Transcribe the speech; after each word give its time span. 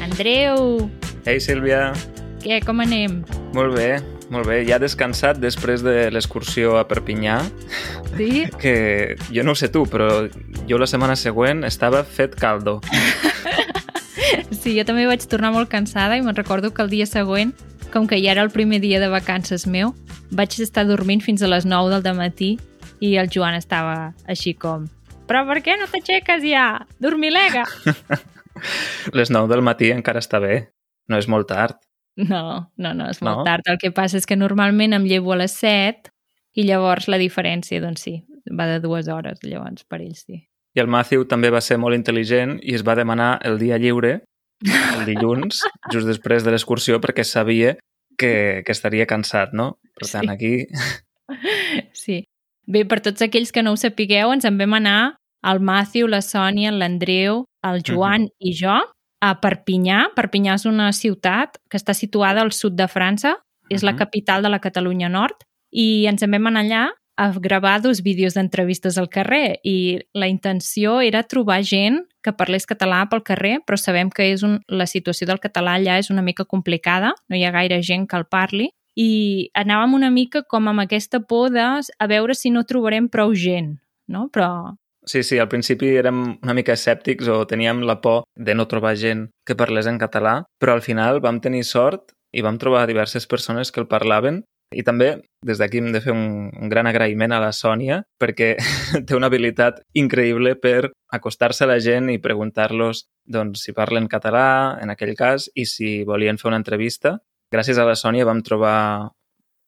Andreu, 0.00 0.90
Ei, 1.26 1.40
Sílvia. 1.40 1.92
què, 2.40 2.60
com 2.64 2.80
anem? 2.80 3.20
Molt 3.52 3.76
bé, 3.76 4.00
molt 4.32 4.48
bé. 4.48 4.62
Ja 4.64 4.78
descansat 4.80 5.40
després 5.42 5.84
de 5.84 6.08
l'excursió 6.10 6.78
a 6.80 6.86
Perpinyà, 6.88 7.42
Sí? 8.16 8.46
que 8.62 9.16
jo 9.28 9.44
no 9.44 9.52
ho 9.52 9.58
sé 9.58 9.68
tu, 9.68 9.84
però 9.84 10.24
jo 10.68 10.78
la 10.80 10.88
setmana 10.88 11.16
següent 11.16 11.64
estava 11.68 12.02
fet 12.04 12.34
caldo. 12.40 12.80
Sí, 14.60 14.74
jo 14.76 14.84
també 14.84 15.06
vaig 15.08 15.24
tornar 15.28 15.52
molt 15.54 15.70
cansada 15.72 16.18
i 16.18 16.22
me'n 16.22 16.36
recordo 16.36 16.70
que 16.74 16.82
el 16.84 16.90
dia 16.92 17.06
següent, 17.08 17.54
com 17.92 18.06
que 18.06 18.18
ja 18.20 18.32
era 18.34 18.42
el 18.44 18.50
primer 18.52 18.80
dia 18.82 19.00
de 19.00 19.08
vacances 19.08 19.66
meu, 19.66 19.94
vaig 20.30 20.52
estar 20.60 20.84
dormint 20.86 21.22
fins 21.24 21.42
a 21.42 21.48
les 21.48 21.64
9 21.66 22.02
del 22.04 22.16
matí 22.18 22.58
i 23.00 23.14
el 23.16 23.30
Joan 23.32 23.56
estava 23.56 24.12
així 24.28 24.54
com 24.54 24.88
però 25.30 25.44
per 25.46 25.60
què 25.62 25.76
no 25.78 25.86
t'aixeques 25.86 26.42
ja? 26.42 26.80
Dormilega! 26.98 27.62
Les 29.14 29.30
9 29.30 29.46
del 29.52 29.62
matí 29.62 29.92
encara 29.94 30.18
està 30.18 30.40
bé. 30.42 30.56
No 31.06 31.20
és 31.22 31.28
molt 31.30 31.46
tard. 31.46 31.76
No, 32.18 32.66
no, 32.76 32.90
no, 32.98 33.06
és 33.06 33.20
molt 33.22 33.38
No? 33.38 33.44
tard. 33.46 33.62
El 33.70 33.78
que 33.78 33.92
passa 33.94 34.18
és 34.18 34.26
que 34.26 34.34
normalment 34.34 34.92
em 34.92 35.06
llevo 35.06 35.32
a 35.32 35.36
les 35.38 35.54
7 35.54 36.10
i 36.58 36.64
llavors 36.66 37.06
la 37.06 37.16
diferència, 37.22 37.78
doncs 37.80 38.02
sí, 38.08 38.16
va 38.50 38.66
de 38.66 38.80
dues 38.82 39.06
hores, 39.06 39.38
llavors, 39.46 39.84
per 39.86 40.00
ells 40.02 40.24
sí. 40.26 40.40
I 40.74 40.82
el 40.82 40.90
Matthew 40.90 41.28
també 41.30 41.50
va 41.54 41.60
ser 41.62 41.78
molt 41.78 41.94
intel·ligent 41.94 42.58
i 42.66 42.74
es 42.74 42.82
va 42.82 42.98
demanar 42.98 43.38
el 43.46 43.58
dia 43.62 43.78
lliure, 43.78 44.24
el 44.64 45.04
dilluns, 45.08 45.62
just 45.92 46.06
després 46.06 46.44
de 46.44 46.50
l'excursió, 46.52 46.98
perquè 47.00 47.24
sabia 47.24 47.76
que, 48.18 48.62
que 48.66 48.72
estaria 48.72 49.06
cansat, 49.06 49.52
no? 49.56 49.78
Per 49.96 50.08
tant, 50.08 50.28
Sí. 50.28 50.34
aquí... 50.34 50.66
Sí. 51.92 52.24
Bé, 52.70 52.84
per 52.86 53.00
tots 53.02 53.22
aquells 53.24 53.50
que 53.52 53.62
no 53.64 53.72
ho 53.74 53.78
sapigueu, 53.80 54.32
ens 54.34 54.44
en 54.46 54.58
vam 54.60 54.74
anar 54.78 55.16
el 55.50 55.60
Matthew, 55.64 56.06
la 56.10 56.20
Sònia, 56.22 56.70
l'Andreu, 56.74 57.44
el 57.66 57.80
Joan 57.86 58.28
i 58.38 58.52
jo 58.54 58.74
a 59.20 59.30
Perpinyà. 59.40 60.10
Perpinyà 60.16 60.54
és 60.58 60.66
una 60.68 60.90
ciutat 60.96 61.56
que 61.70 61.78
està 61.80 61.94
situada 61.96 62.42
al 62.44 62.52
sud 62.52 62.76
de 62.76 62.86
França, 62.88 63.36
és 63.70 63.82
la 63.82 63.92
Mhm. 63.92 63.98
capital 63.98 64.42
de 64.42 64.48
la 64.50 64.60
Catalunya 64.60 65.08
Nord, 65.08 65.36
i 65.72 66.06
ens 66.06 66.22
en 66.22 66.30
vam 66.30 66.46
anar 66.48 66.64
allà 66.64 66.84
a 67.20 67.32
gravar 67.36 67.82
dos 67.82 68.00
vídeos 68.00 68.32
d'entrevistes 68.32 68.96
al 68.96 69.10
carrer 69.12 69.60
i 69.62 70.00
la 70.16 70.28
intenció 70.32 71.02
era 71.04 71.20
trobar 71.28 71.58
gent 71.60 71.98
que 72.24 72.32
parlés 72.32 72.64
català 72.64 73.02
pel 73.10 73.20
carrer, 73.20 73.58
però 73.66 73.76
sabem 73.76 74.08
que 74.08 74.30
és 74.32 74.40
un, 74.46 74.56
la 74.72 74.86
situació 74.88 75.28
del 75.28 75.40
català 75.42 75.74
allà 75.76 75.98
és 76.00 76.08
una 76.08 76.24
mica 76.24 76.46
complicada, 76.48 77.12
no 77.28 77.36
hi 77.36 77.44
ha 77.44 77.52
gaire 77.52 77.82
gent 77.84 78.06
que 78.08 78.16
el 78.16 78.24
parli, 78.24 78.70
i 78.96 79.50
anàvem 79.52 79.98
una 80.00 80.08
mica 80.10 80.42
com 80.48 80.68
amb 80.72 80.80
aquesta 80.80 81.20
por 81.20 81.52
de 81.52 81.60
a 81.60 82.06
veure 82.08 82.34
si 82.34 82.48
no 82.48 82.64
trobarem 82.64 83.10
prou 83.12 83.36
gent, 83.36 83.76
no? 84.08 84.28
Però 84.32 84.76
Sí, 85.10 85.22
sí, 85.24 85.38
al 85.40 85.48
principi 85.48 85.94
érem 85.96 86.18
una 86.42 86.54
mica 86.54 86.74
escèptics 86.76 87.28
o 87.32 87.42
teníem 87.48 87.80
la 87.88 87.98
por 88.04 88.24
de 88.36 88.54
no 88.54 88.66
trobar 88.68 88.96
gent 89.00 89.30
que 89.48 89.56
parlés 89.56 89.88
en 89.88 89.98
català, 89.98 90.44
però 90.60 90.76
al 90.76 90.84
final 90.84 91.20
vam 91.24 91.40
tenir 91.40 91.64
sort 91.64 92.12
i 92.36 92.44
vam 92.44 92.58
trobar 92.60 92.86
diverses 92.86 93.26
persones 93.26 93.72
que 93.72 93.80
el 93.80 93.88
parlaven 93.88 94.44
i 94.70 94.84
també 94.86 95.10
des 95.46 95.58
d'aquí 95.58 95.80
hem 95.80 95.90
de 95.92 96.00
fer 96.04 96.12
un, 96.14 96.50
un 96.50 96.70
gran 96.70 96.86
agraïment 96.86 97.32
a 97.34 97.40
la 97.42 97.50
Sònia 97.56 98.02
perquè 98.20 98.52
té 99.06 99.16
una 99.16 99.30
habilitat 99.30 99.80
increïble 99.98 100.54
per 100.62 100.92
acostar-se 101.12 101.64
a 101.66 101.70
la 101.70 101.80
gent 101.82 102.10
i 102.12 102.20
preguntar-los 102.22 103.06
doncs, 103.26 103.64
si 103.64 103.74
parlen 103.74 104.08
català, 104.10 104.78
en 104.82 104.90
aquell 104.90 105.16
cas, 105.18 105.50
i 105.54 105.66
si 105.66 106.02
volien 106.06 106.38
fer 106.38 106.50
una 106.50 106.60
entrevista. 106.60 107.18
Gràcies 107.50 107.78
a 107.78 107.86
la 107.86 107.96
Sònia 107.98 108.26
vam 108.28 108.44
trobar 108.46 109.10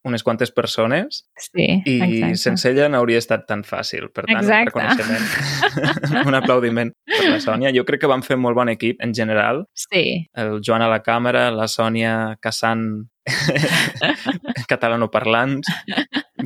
unes 0.05 0.25
quantes 0.27 0.51
persones 0.51 1.21
sí, 1.39 1.67
i 1.87 1.93
exacte. 2.03 2.37
sense 2.43 2.71
ella 2.73 2.89
no 2.91 2.99
hauria 2.99 3.21
estat 3.23 3.45
tan 3.47 3.63
fàcil. 3.63 4.09
Per 4.11 4.25
tant, 4.27 4.41
Exacte. 4.41 4.73
un 4.75 4.89
reconeixement, 4.89 6.27
un 6.29 6.35
aplaudiment 6.35 6.91
per 7.07 7.29
la 7.31 7.39
Sònia. 7.41 7.71
Jo 7.77 7.85
crec 7.87 8.01
que 8.03 8.11
vam 8.11 8.23
fer 8.27 8.37
molt 8.37 8.57
bon 8.59 8.69
equip 8.73 8.99
en 9.05 9.15
general. 9.15 9.65
Sí, 9.75 10.27
El 10.35 10.59
Joan 10.65 10.83
a 10.83 10.89
la 10.91 11.03
càmera, 11.07 11.51
la 11.55 11.69
Sònia 11.71 12.37
caçant 12.43 12.87
catalanoparlants, 14.69 15.69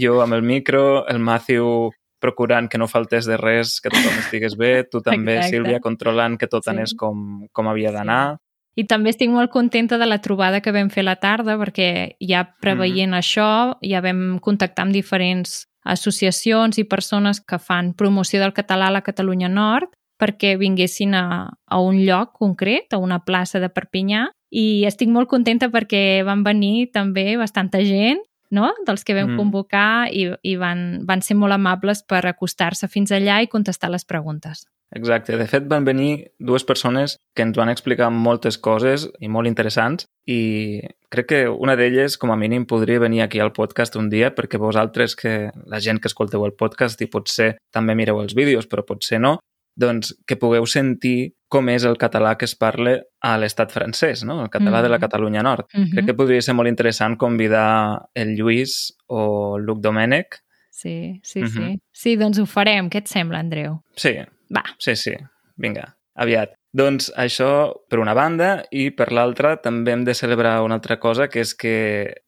jo 0.00 0.20
amb 0.22 0.34
el 0.36 0.42
micro, 0.42 1.06
el 1.08 1.18
Matthew 1.18 1.90
procurant 2.20 2.68
que 2.72 2.78
no 2.80 2.88
faltés 2.88 3.26
de 3.28 3.36
res, 3.36 3.78
que 3.80 3.90
tothom 3.92 4.16
estigués 4.22 4.56
bé, 4.58 4.84
tu 4.90 5.02
també, 5.04 5.36
Exacte. 5.36 5.56
Sílvia, 5.56 5.80
controlant 5.84 6.36
que 6.40 6.48
tot 6.48 6.64
Sí. 6.64 6.70
anés 6.72 6.94
com, 6.96 7.46
com 7.52 7.68
havia 7.68 7.92
d'anar. 7.92 8.38
I 8.76 8.84
també 8.84 9.10
estic 9.10 9.30
molt 9.32 9.50
contenta 9.50 9.96
de 9.96 10.06
la 10.06 10.20
trobada 10.20 10.60
que 10.60 10.72
vam 10.72 10.90
fer 10.92 11.06
la 11.06 11.16
tarda 11.16 11.56
perquè 11.56 12.16
ja 12.20 12.44
preveient 12.60 13.16
això 13.16 13.48
ja 13.80 14.02
vam 14.04 14.38
contactar 14.44 14.84
amb 14.84 14.92
diferents 14.92 15.64
associacions 15.86 16.76
i 16.78 16.84
persones 16.84 17.40
que 17.40 17.58
fan 17.58 17.94
promoció 17.94 18.40
del 18.42 18.52
català 18.52 18.90
a 18.90 18.96
la 18.98 19.04
Catalunya 19.06 19.48
Nord 19.48 19.94
perquè 20.20 20.56
vinguessin 20.60 21.14
a, 21.14 21.26
a 21.48 21.80
un 21.80 22.02
lloc 22.04 22.34
concret, 22.36 22.92
a 22.92 22.98
una 22.98 23.20
plaça 23.24 23.60
de 23.60 23.68
Perpinyà 23.72 24.26
i 24.50 24.84
estic 24.88 25.08
molt 25.08 25.28
contenta 25.28 25.70
perquè 25.72 26.22
van 26.24 26.44
venir 26.44 26.90
també 26.92 27.36
bastanta 27.36 27.80
gent 27.84 28.20
no? 28.50 28.72
dels 28.86 29.04
que 29.04 29.14
vam 29.14 29.26
Mm. 29.26 29.32
mm. 29.32 29.36
convocar 29.36 30.08
i, 30.12 30.30
i 30.42 30.56
van, 30.56 31.04
van 31.06 31.22
ser 31.22 31.36
molt 31.36 31.52
amables 31.52 32.02
per 32.02 32.26
acostar-se 32.26 32.88
fins 32.88 33.12
allà 33.12 33.42
i 33.42 33.48
contestar 33.48 33.90
les 33.90 34.04
preguntes. 34.04 34.66
Exacte. 34.92 35.36
De 35.36 35.46
fet, 35.50 35.64
van 35.68 35.84
venir 35.84 36.30
dues 36.38 36.64
persones 36.64 37.16
que 37.34 37.42
ens 37.42 37.56
van 37.58 37.68
explicar 37.68 38.10
moltes 38.10 38.56
coses 38.58 39.08
i 39.20 39.28
molt 39.28 39.48
interessants 39.48 40.06
i 40.26 40.80
crec 41.10 41.26
que 41.26 41.40
una 41.48 41.74
d'elles, 41.76 42.16
com 42.18 42.30
a 42.30 42.36
mínim, 42.36 42.66
podria 42.66 43.00
venir 43.02 43.22
aquí 43.22 43.40
al 43.40 43.52
podcast 43.52 43.96
un 43.96 44.08
dia 44.10 44.34
perquè 44.34 44.58
vosaltres, 44.58 45.16
que 45.16 45.50
la 45.66 45.80
gent 45.80 45.98
que 46.00 46.08
escolteu 46.08 46.44
el 46.46 46.54
podcast 46.54 47.00
i 47.02 47.06
potser 47.10 47.56
també 47.72 47.94
mireu 47.94 48.20
els 48.22 48.34
vídeos, 48.34 48.66
però 48.68 48.84
potser 48.86 49.20
no, 49.20 49.38
doncs 49.76 50.14
que 50.26 50.36
pugueu 50.40 50.64
sentir 50.66 51.34
com 51.48 51.68
és 51.68 51.84
el 51.84 51.98
català 51.98 52.36
que 52.38 52.46
es 52.46 52.54
parla 52.56 52.96
a 53.22 53.36
l'estat 53.38 53.70
francès, 53.70 54.24
no? 54.24 54.40
el 54.42 54.48
català 54.50 54.78
Mhm. 54.78 54.82
de 54.82 54.88
la 54.88 54.98
Catalunya 54.98 55.42
Nord. 55.42 55.66
Mm 55.74 55.82
-hmm. 55.82 55.90
Crec 55.92 56.06
que 56.06 56.14
podria 56.14 56.40
ser 56.42 56.54
molt 56.54 56.68
interessant 56.68 57.16
convidar 57.18 58.08
el 58.14 58.36
Lluís 58.36 58.96
o 59.06 59.56
el 59.58 59.64
Luc 59.64 59.80
Domènech. 59.80 60.42
Sí, 60.70 61.20
sí, 61.22 61.40
Mhm. 61.42 61.48
sí. 61.48 61.80
Sí, 61.92 62.16
doncs 62.16 62.38
ho 62.38 62.46
farem. 62.46 62.88
Què 62.90 62.98
et 62.98 63.06
sembla, 63.06 63.38
Andreu? 63.38 63.82
Sí, 63.96 64.16
Va, 64.54 64.62
Sí, 64.78 64.96
sí. 64.96 65.14
Vinga, 65.56 65.96
aviat. 66.14 66.54
Doncs 66.76 67.08
això 67.16 67.72
per 67.88 68.00
una 68.02 68.12
banda 68.14 68.66
i 68.70 68.90
per 68.92 69.08
l'altra 69.16 69.54
també 69.64 69.94
hem 69.94 70.04
de 70.04 70.14
celebrar 70.14 70.58
una 70.64 70.76
altra 70.76 70.98
cosa 71.00 71.30
que 71.32 71.40
és 71.40 71.54
que 71.56 71.76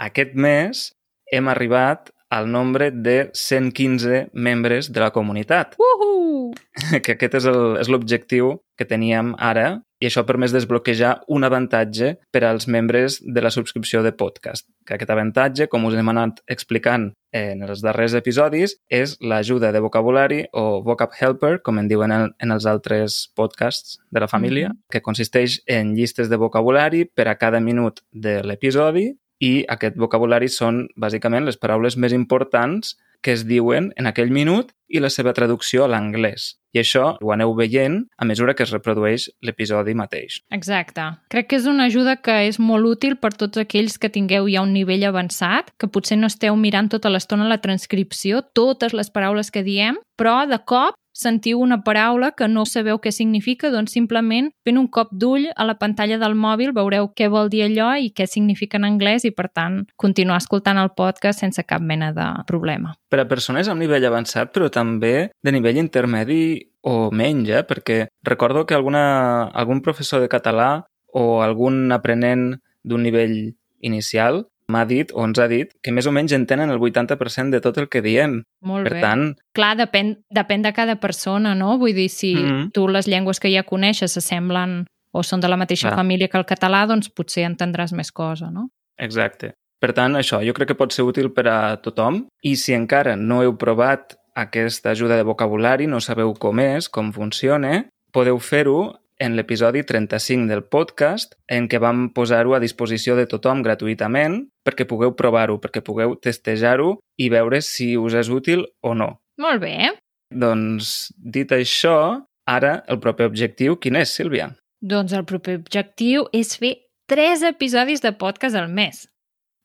aquest 0.01 0.33
mes 0.35 0.89
hem 1.33 1.51
arribat 1.53 2.09
al 2.31 2.49
nombre 2.51 2.91
de 2.91 3.31
115 3.33 4.29
membres 4.33 4.91
de 4.93 5.01
la 5.01 5.11
comunitat, 5.13 5.77
Uhu! 5.81 6.53
que 7.05 7.17
aquest 7.17 7.39
és 7.41 7.89
l'objectiu 7.93 8.57
que 8.77 8.89
teníem 8.89 9.35
ara 9.39 9.79
i 10.01 10.07
això 10.07 10.23
ha 10.23 10.27
permès 10.29 10.53
desbloquejar 10.55 11.23
un 11.29 11.45
avantatge 11.45 12.17
per 12.31 12.45
als 12.45 12.69
membres 12.69 13.19
de 13.23 13.41
la 13.43 13.51
subscripció 13.51 14.03
de 14.03 14.13
podcast. 14.13 14.69
Que 14.87 14.95
aquest 14.95 15.11
avantatge, 15.11 15.67
com 15.69 15.85
us 15.85 15.95
hem 15.99 16.09
anat 16.09 16.41
explicant 16.47 17.13
en 17.35 17.63
els 17.67 17.83
darrers 17.85 18.15
episodis, 18.15 18.77
és 18.89 19.17
l'ajuda 19.21 19.73
de 19.73 19.81
vocabulari 19.85 20.45
o 20.53 20.81
Vocab 20.87 21.11
Helper, 21.19 21.61
com 21.63 21.79
en 21.79 21.89
diuen 21.89 22.13
en, 22.15 22.31
en 22.39 22.51
els 22.55 22.65
altres 22.67 23.29
podcasts 23.37 23.99
de 24.11 24.21
la 24.21 24.29
família, 24.29 24.69
Mhm. 24.69 24.79
que 24.91 25.03
consisteix 25.03 25.61
en 25.67 25.95
llistes 25.95 26.29
de 26.31 26.37
vocabulari 26.37 27.05
per 27.05 27.29
a 27.29 27.37
cada 27.37 27.61
minut 27.61 28.01
de 28.13 28.43
l'episodi 28.43 29.19
i 29.41 29.65
aquest 29.69 29.99
vocabulari 29.99 30.49
són 30.53 30.87
bàsicament 30.97 31.47
les 31.47 31.59
paraules 31.61 31.97
més 31.97 32.15
importants 32.17 32.97
que 33.23 33.33
es 33.35 33.45
diuen 33.47 33.93
en 33.99 34.07
aquell 34.07 34.31
minut 34.31 34.71
i 34.89 35.01
la 35.03 35.11
seva 35.11 35.35
traducció 35.35 35.85
a 35.85 35.89
l'anglès. 35.91 36.55
I 36.77 36.81
això 36.83 37.17
ho 37.19 37.33
aneu 37.33 37.55
veient 37.57 38.03
a 38.21 38.27
mesura 38.29 38.55
que 38.55 38.63
es 38.63 38.73
reprodueix 38.75 39.27
l'episodi 39.43 39.95
mateix. 39.99 40.39
Exacte. 40.55 41.07
Crec 41.33 41.49
que 41.51 41.59
és 41.59 41.67
una 41.67 41.89
ajuda 41.89 42.19
que 42.23 42.37
és 42.47 42.61
molt 42.61 42.87
útil 42.87 43.17
per 43.17 43.33
tots 43.35 43.59
aquells 43.59 43.99
que 43.99 44.13
tingueu 44.13 44.49
ja 44.53 44.63
un 44.63 44.75
nivell 44.77 45.07
avançat, 45.09 45.73
que 45.81 45.91
potser 45.91 46.21
no 46.21 46.31
esteu 46.31 46.57
mirant 46.57 46.93
tota 46.93 47.11
l'estona 47.11 47.49
la 47.49 47.61
transcripció, 47.65 48.45
totes 48.55 48.95
les 48.95 49.11
paraules 49.11 49.51
que 49.51 49.65
diem, 49.67 49.99
però 50.21 50.45
de 50.47 50.61
cop 50.65 50.95
sentiu 51.19 51.59
una 51.61 51.81
paraula 51.83 52.31
que 52.39 52.47
no 52.49 52.65
sabeu 52.67 53.01
què 53.03 53.11
significa, 53.15 53.73
doncs 53.75 53.97
simplement 53.97 54.53
fent 54.65 54.79
un 54.79 54.87
cop 54.87 55.11
d'ull 55.11 55.49
a 55.51 55.67
la 55.67 55.75
pantalla 55.81 56.19
del 56.23 56.37
mòbil 56.39 56.73
veureu 56.77 57.11
què 57.19 57.29
vol 57.33 57.51
dir 57.51 57.65
allò 57.67 57.91
i 57.99 58.13
què 58.15 58.29
significa 58.31 58.79
en 58.79 58.87
anglès 58.87 59.27
i, 59.27 59.33
per 59.35 59.49
tant, 59.51 59.83
continuar 59.99 60.39
escoltant 60.39 60.79
el 60.79 60.93
podcast 60.97 61.43
sense 61.43 61.65
cap 61.67 61.83
mena 61.83 62.13
de 62.15 62.29
problema. 62.47 62.95
Per 63.11 63.21
a 63.21 63.29
persones 63.29 63.69
amb 63.69 63.83
nivell 63.83 64.07
avançat, 64.07 64.53
però 64.55 64.71
també 64.71 65.31
de 65.43 65.55
nivell 65.55 65.81
intermedi 65.83 66.43
o 66.87 67.11
menys, 67.11 67.51
eh? 67.51 67.65
perquè 67.67 68.07
recordo 68.25 68.65
que 68.65 68.79
alguna, 68.79 69.49
algun 69.51 69.83
professor 69.83 70.23
de 70.23 70.31
català 70.31 70.87
o 71.13 71.41
algun 71.43 71.91
aprenent 71.93 72.61
d'un 72.87 73.03
nivell 73.03 73.57
inicial 73.83 74.47
m'ha 74.69 74.85
dit 74.85 75.11
o 75.17 75.25
ens 75.25 75.39
ha 75.41 75.47
dit 75.49 75.71
que 75.83 75.93
més 75.97 76.07
o 76.07 76.13
menys 76.13 76.35
entenen 76.37 76.71
el 76.71 76.79
80% 76.79 77.51
de 77.57 77.61
tot 77.65 77.79
el 77.81 77.89
que 77.89 78.03
diem. 78.05 78.43
Molt 78.63 78.85
Per 78.89 78.95
bé. 78.99 79.01
tant, 79.01 79.25
Clar, 79.57 79.75
depèn, 79.81 80.15
depèn 80.35 80.63
de 80.63 80.73
cada 80.77 80.97
persona, 81.01 81.55
no? 81.55 81.79
Vull 81.79 81.95
dir, 81.95 82.09
si 82.11 82.35
Mhm. 82.35 82.71
tu 82.73 82.87
les 82.89 83.07
llengües 83.09 83.41
que 83.41 83.51
ja 83.53 83.63
coneixes 83.63 84.13
s'assemblen 84.13 84.85
o 85.13 85.23
són 85.23 85.41
de 85.41 85.49
la 85.49 85.57
mateixa 85.57 85.89
Clar. 85.89 85.97
família 85.97 86.29
que 86.29 86.37
el 86.39 86.45
català, 86.47 86.87
doncs 86.87 87.09
potser 87.09 87.45
entendràs 87.49 87.93
més 87.93 88.13
cosa, 88.13 88.51
no? 88.51 88.69
Exacte. 88.99 89.55
Per 89.81 89.93
tant, 89.93 90.15
això 90.15 90.45
jo 90.45 90.53
crec 90.53 90.69
que 90.69 90.75
pot 90.75 90.93
ser 90.93 91.05
útil 91.05 91.33
per 91.33 91.47
a 91.49 91.77
tothom 91.81 92.27
i 92.43 92.57
si 92.57 92.73
encara 92.75 93.17
no 93.17 93.43
heu 93.43 93.57
provat 93.57 94.17
aquesta 94.35 94.91
ajuda 94.91 95.17
de 95.17 95.23
vocabulari, 95.23 95.87
no 95.87 96.01
sabeu 96.01 96.35
com 96.35 96.59
és, 96.61 96.89
com 96.89 97.13
funciona, 97.13 97.87
podeu 98.13 98.39
fer-ho 98.39 98.99
en 99.19 99.35
l'episodi 99.37 99.83
35 99.83 100.47
del 100.47 100.63
podcast 100.71 101.35
en 101.51 101.67
què 101.69 101.81
vam 101.83 102.09
posar-ho 102.15 102.55
a 102.55 102.63
disposició 102.63 103.17
de 103.19 103.27
tothom 103.31 103.65
gratuïtament 103.67 104.45
perquè 104.67 104.87
pugueu 104.87 105.15
provar-ho, 105.19 105.59
perquè 105.59 105.83
pugueu 105.85 106.15
testejar-ho 106.23 106.97
i 107.19 107.29
veure 107.33 107.61
si 107.63 107.97
us 107.99 108.15
és 108.15 108.31
útil 108.31 108.65
o 108.83 108.95
no. 108.95 109.17
Molt 109.43 109.63
bé. 109.63 109.93
Doncs, 110.31 111.11
dit 111.19 111.51
això, 111.53 112.25
ara 112.47 112.83
el 112.87 113.01
proper 113.03 113.27
objectiu 113.31 113.79
quin 113.83 113.99
és, 113.99 114.15
Sílvia? 114.15 114.53
Doncs 114.81 115.15
el 115.17 115.25
proper 115.27 115.59
objectiu 115.59 116.29
és 116.33 116.55
fer 116.59 116.77
tres 117.11 117.43
episodis 117.43 118.05
de 118.05 118.13
podcast 118.15 118.57
al 118.57 118.69
mes. 118.71 119.07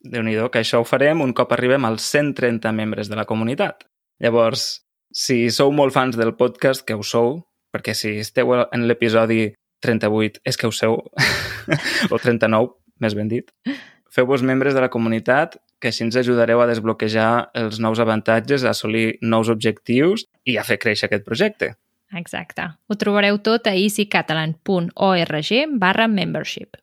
déu 0.03 0.23
nhi 0.23 0.35
que 0.51 0.59
això 0.59 0.81
ho 0.81 0.83
farem 0.83 1.21
un 1.21 1.31
cop 1.31 1.51
arribem 1.53 1.85
als 1.85 2.03
130 2.11 2.71
membres 2.71 3.07
de 3.07 3.15
la 3.15 3.25
comunitat. 3.25 3.85
Llavors, 4.19 4.83
si 5.13 5.50
sou 5.50 5.71
molt 5.71 5.94
fans 5.94 6.17
del 6.17 6.35
podcast, 6.35 6.83
que 6.83 6.94
ho 6.94 7.03
sou, 7.03 7.44
perquè 7.73 7.95
si 7.97 8.19
esteu 8.21 8.53
en 8.61 8.87
l'episodi 8.87 9.47
38 9.83 10.39
és 10.47 10.57
que 10.57 10.67
ho 10.69 10.71
sou, 10.71 10.99
o 12.13 12.17
39, 12.21 12.75
més 13.03 13.15
ben 13.17 13.27
dit, 13.31 13.49
feu-vos 14.13 14.43
membres 14.45 14.75
de 14.77 14.81
la 14.83 14.91
comunitat 14.93 15.57
que 15.81 15.89
així 15.91 16.05
ens 16.05 16.15
ajudareu 16.15 16.61
a 16.63 16.67
desbloquejar 16.69 17.49
els 17.59 17.79
nous 17.83 17.99
avantatges, 17.99 18.63
a 18.63 18.71
assolir 18.71 19.17
nous 19.21 19.49
objectius 19.51 20.23
i 20.47 20.55
a 20.57 20.63
fer 20.63 20.77
créixer 20.79 21.09
aquest 21.09 21.25
projecte. 21.27 21.73
Exacte. 22.15 22.69
Ho 22.87 22.95
trobareu 22.95 23.39
tot 23.43 23.67
a 23.67 23.73
easycatalan.org 23.75 25.51
barra 25.81 26.07
membership. 26.07 26.77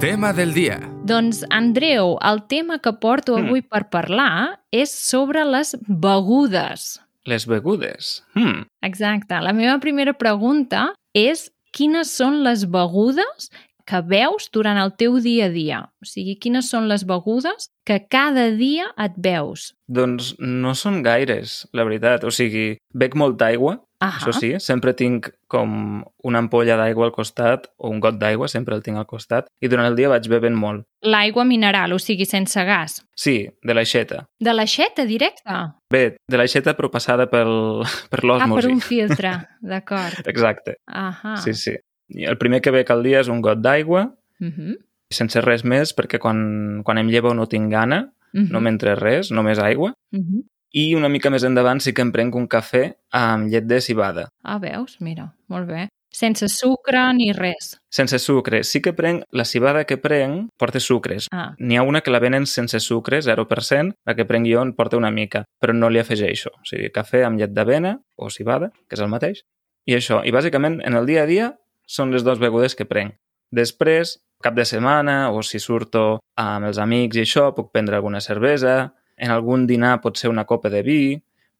Tema 0.00 0.32
del 0.32 0.54
dia. 0.56 0.78
Doncs, 1.04 1.44
Andreu, 1.52 2.16
el 2.24 2.42
tema 2.48 2.78
que 2.80 2.94
porto 2.96 3.36
Mm. 3.36 3.46
avui 3.46 3.60
per 3.62 3.90
parlar 3.90 4.60
és 4.72 4.90
sobre 4.90 5.44
les 5.44 5.76
begudes. 5.86 7.02
Les 7.28 7.46
begudes. 7.46 8.20
Hmm. 8.34 8.64
Exacte. 8.86 9.40
La 9.44 9.52
meva 9.56 9.78
primera 9.82 10.14
pregunta 10.16 10.90
és 11.16 11.48
quines 11.76 12.12
són 12.16 12.40
les 12.46 12.64
begudes 12.64 13.50
que 13.90 14.00
veus 14.06 14.46
durant 14.54 14.78
el 14.78 14.92
teu 14.98 15.18
dia 15.22 15.48
a 15.48 15.52
dia? 15.52 15.80
O 16.00 16.08
sigui, 16.08 16.36
quines 16.40 16.70
són 16.70 16.86
les 16.90 17.04
begudes 17.08 17.70
que 17.86 17.98
cada 18.12 18.48
dia 18.56 18.88
et 19.02 19.16
veus? 19.18 19.72
Doncs 19.90 20.34
no 20.38 20.74
són 20.78 21.02
gaires, 21.06 21.64
la 21.74 21.86
veritat. 21.88 22.24
O 22.24 22.32
sigui, 22.34 22.76
bec 22.94 23.16
molta 23.18 23.50
aigua, 23.50 23.78
Ah, 24.00 24.14
això 24.16 24.32
sí, 24.32 24.54
sempre 24.64 24.94
tinc 24.96 25.26
com 25.46 26.02
una 26.24 26.38
ampolla 26.40 26.76
d'aigua 26.80 27.04
al 27.04 27.12
costat 27.12 27.66
o 27.76 27.90
un 27.92 27.98
got 28.00 28.16
d'aigua, 28.16 28.48
sempre 28.48 28.74
el 28.74 28.82
tinc 28.82 28.96
al 28.96 29.04
costat, 29.06 29.46
i 29.60 29.68
durant 29.68 29.84
el 29.86 29.94
dia 29.98 30.08
vaig 30.08 30.26
bevent 30.32 30.56
molt. 30.56 30.86
L'aigua 31.04 31.44
mineral, 31.44 31.92
o 31.92 31.98
sigui, 32.00 32.24
sense 32.24 32.64
gas. 32.64 33.02
Sí, 33.14 33.46
de 33.62 33.74
l'aixeta. 33.76 34.22
De 34.40 34.54
l'aixeta 34.56 35.04
directa? 35.04 35.76
Bé, 35.92 36.16
de 36.26 36.36
l'aixeta 36.40 36.72
però 36.78 36.88
passada 36.90 37.26
pel, 37.28 37.82
per 38.10 38.22
Ah, 38.22 38.26
l'osmosi. 38.26 38.62
per 38.62 38.72
un 38.72 38.80
filtre, 38.80 39.34
d'acord. 39.60 40.24
Exacte, 40.32 40.78
Ahà. 40.88 41.36
sí, 41.44 41.52
sí. 41.52 41.76
I 42.08 42.24
el 42.24 42.38
primer 42.38 42.62
que 42.64 42.72
bec 42.74 42.88
al 42.90 43.02
dia 43.04 43.20
és 43.20 43.28
un 43.28 43.42
got 43.44 43.60
d'aigua, 43.60 44.14
Mhm, 44.40 44.78
sense 45.12 45.40
res 45.44 45.64
més, 45.68 45.90
perquè 45.94 46.18
quan, 46.18 46.80
quan 46.86 46.96
em 46.96 47.08
llevo 47.12 47.34
no 47.34 47.44
tinc 47.46 47.68
gana, 47.70 48.06
mhm, 48.32 48.48
no 48.50 48.60
m'entra 48.64 48.94
res, 48.96 49.30
només 49.30 49.58
aigua. 49.58 49.92
mhm. 50.12 50.40
I 50.72 50.94
una 50.94 51.08
mica 51.10 51.30
més 51.34 51.42
endavant 51.46 51.80
sí 51.82 51.92
que 51.92 52.02
em 52.04 52.12
prenc 52.14 52.36
un 52.38 52.46
cafè 52.50 52.84
amb 53.16 53.50
llet 53.50 53.66
de 53.66 53.80
cibada. 53.82 54.28
Ah, 54.44 54.58
veus? 54.62 54.98
Mira, 55.00 55.32
molt 55.50 55.66
bé. 55.66 55.88
Sense 56.10 56.48
sucre 56.50 57.02
ni 57.14 57.30
res. 57.32 57.76
Sense 57.90 58.18
sucre. 58.18 58.64
Sí 58.66 58.80
que 58.82 58.92
prenc, 58.92 59.22
la 59.30 59.44
cibada 59.44 59.84
que 59.86 59.96
prenc 59.98 60.48
porta 60.58 60.80
sucres. 60.82 61.28
Ah, 61.30 61.52
N'hi 61.58 61.78
ha 61.78 61.84
una 61.86 62.02
que 62.02 62.10
la 62.10 62.18
venen 62.22 62.46
sense 62.50 62.80
sucre, 62.82 63.20
0%, 63.22 63.94
la 64.06 64.14
que 64.18 64.26
prenc 64.26 64.46
jo 64.50 64.62
en 64.62 64.74
porta 64.74 64.98
una 64.98 65.10
mica, 65.10 65.44
però 65.62 65.74
no 65.74 65.90
li 65.90 66.02
afegeixo. 66.02 66.50
O 66.58 66.66
sigui, 66.66 66.90
cafè 66.94 67.22
amb 67.26 67.38
llet 67.38 67.54
d'avena 67.54 67.96
o 68.16 68.30
cibada, 68.30 68.72
que 68.88 68.98
és 68.98 69.02
el 69.02 69.10
mateix. 69.10 69.44
I 69.86 69.94
això. 69.98 70.20
I 70.26 70.34
bàsicament, 70.34 70.80
en 70.86 70.98
el 70.98 71.06
dia 71.06 71.22
a 71.22 71.30
dia, 71.30 71.52
són 71.86 72.10
les 72.14 72.26
dues 72.26 72.42
begudes 72.42 72.74
que 72.74 72.86
prenc. 72.86 73.14
Després, 73.50 74.18
cap 74.42 74.54
de 74.54 74.64
setmana, 74.66 75.30
o 75.30 75.42
si 75.42 75.58
surto 75.62 76.20
amb 76.38 76.66
els 76.66 76.78
amics 76.78 77.18
i 77.18 77.22
això, 77.22 77.50
puc 77.54 77.70
prendre 77.72 77.96
alguna 77.98 78.20
cervesa, 78.20 78.94
en 79.20 79.30
algun 79.30 79.66
dinar 79.68 80.00
pot 80.00 80.16
ser 80.16 80.30
una 80.32 80.46
copa 80.48 80.70
de 80.72 80.82
vi, 80.82 81.00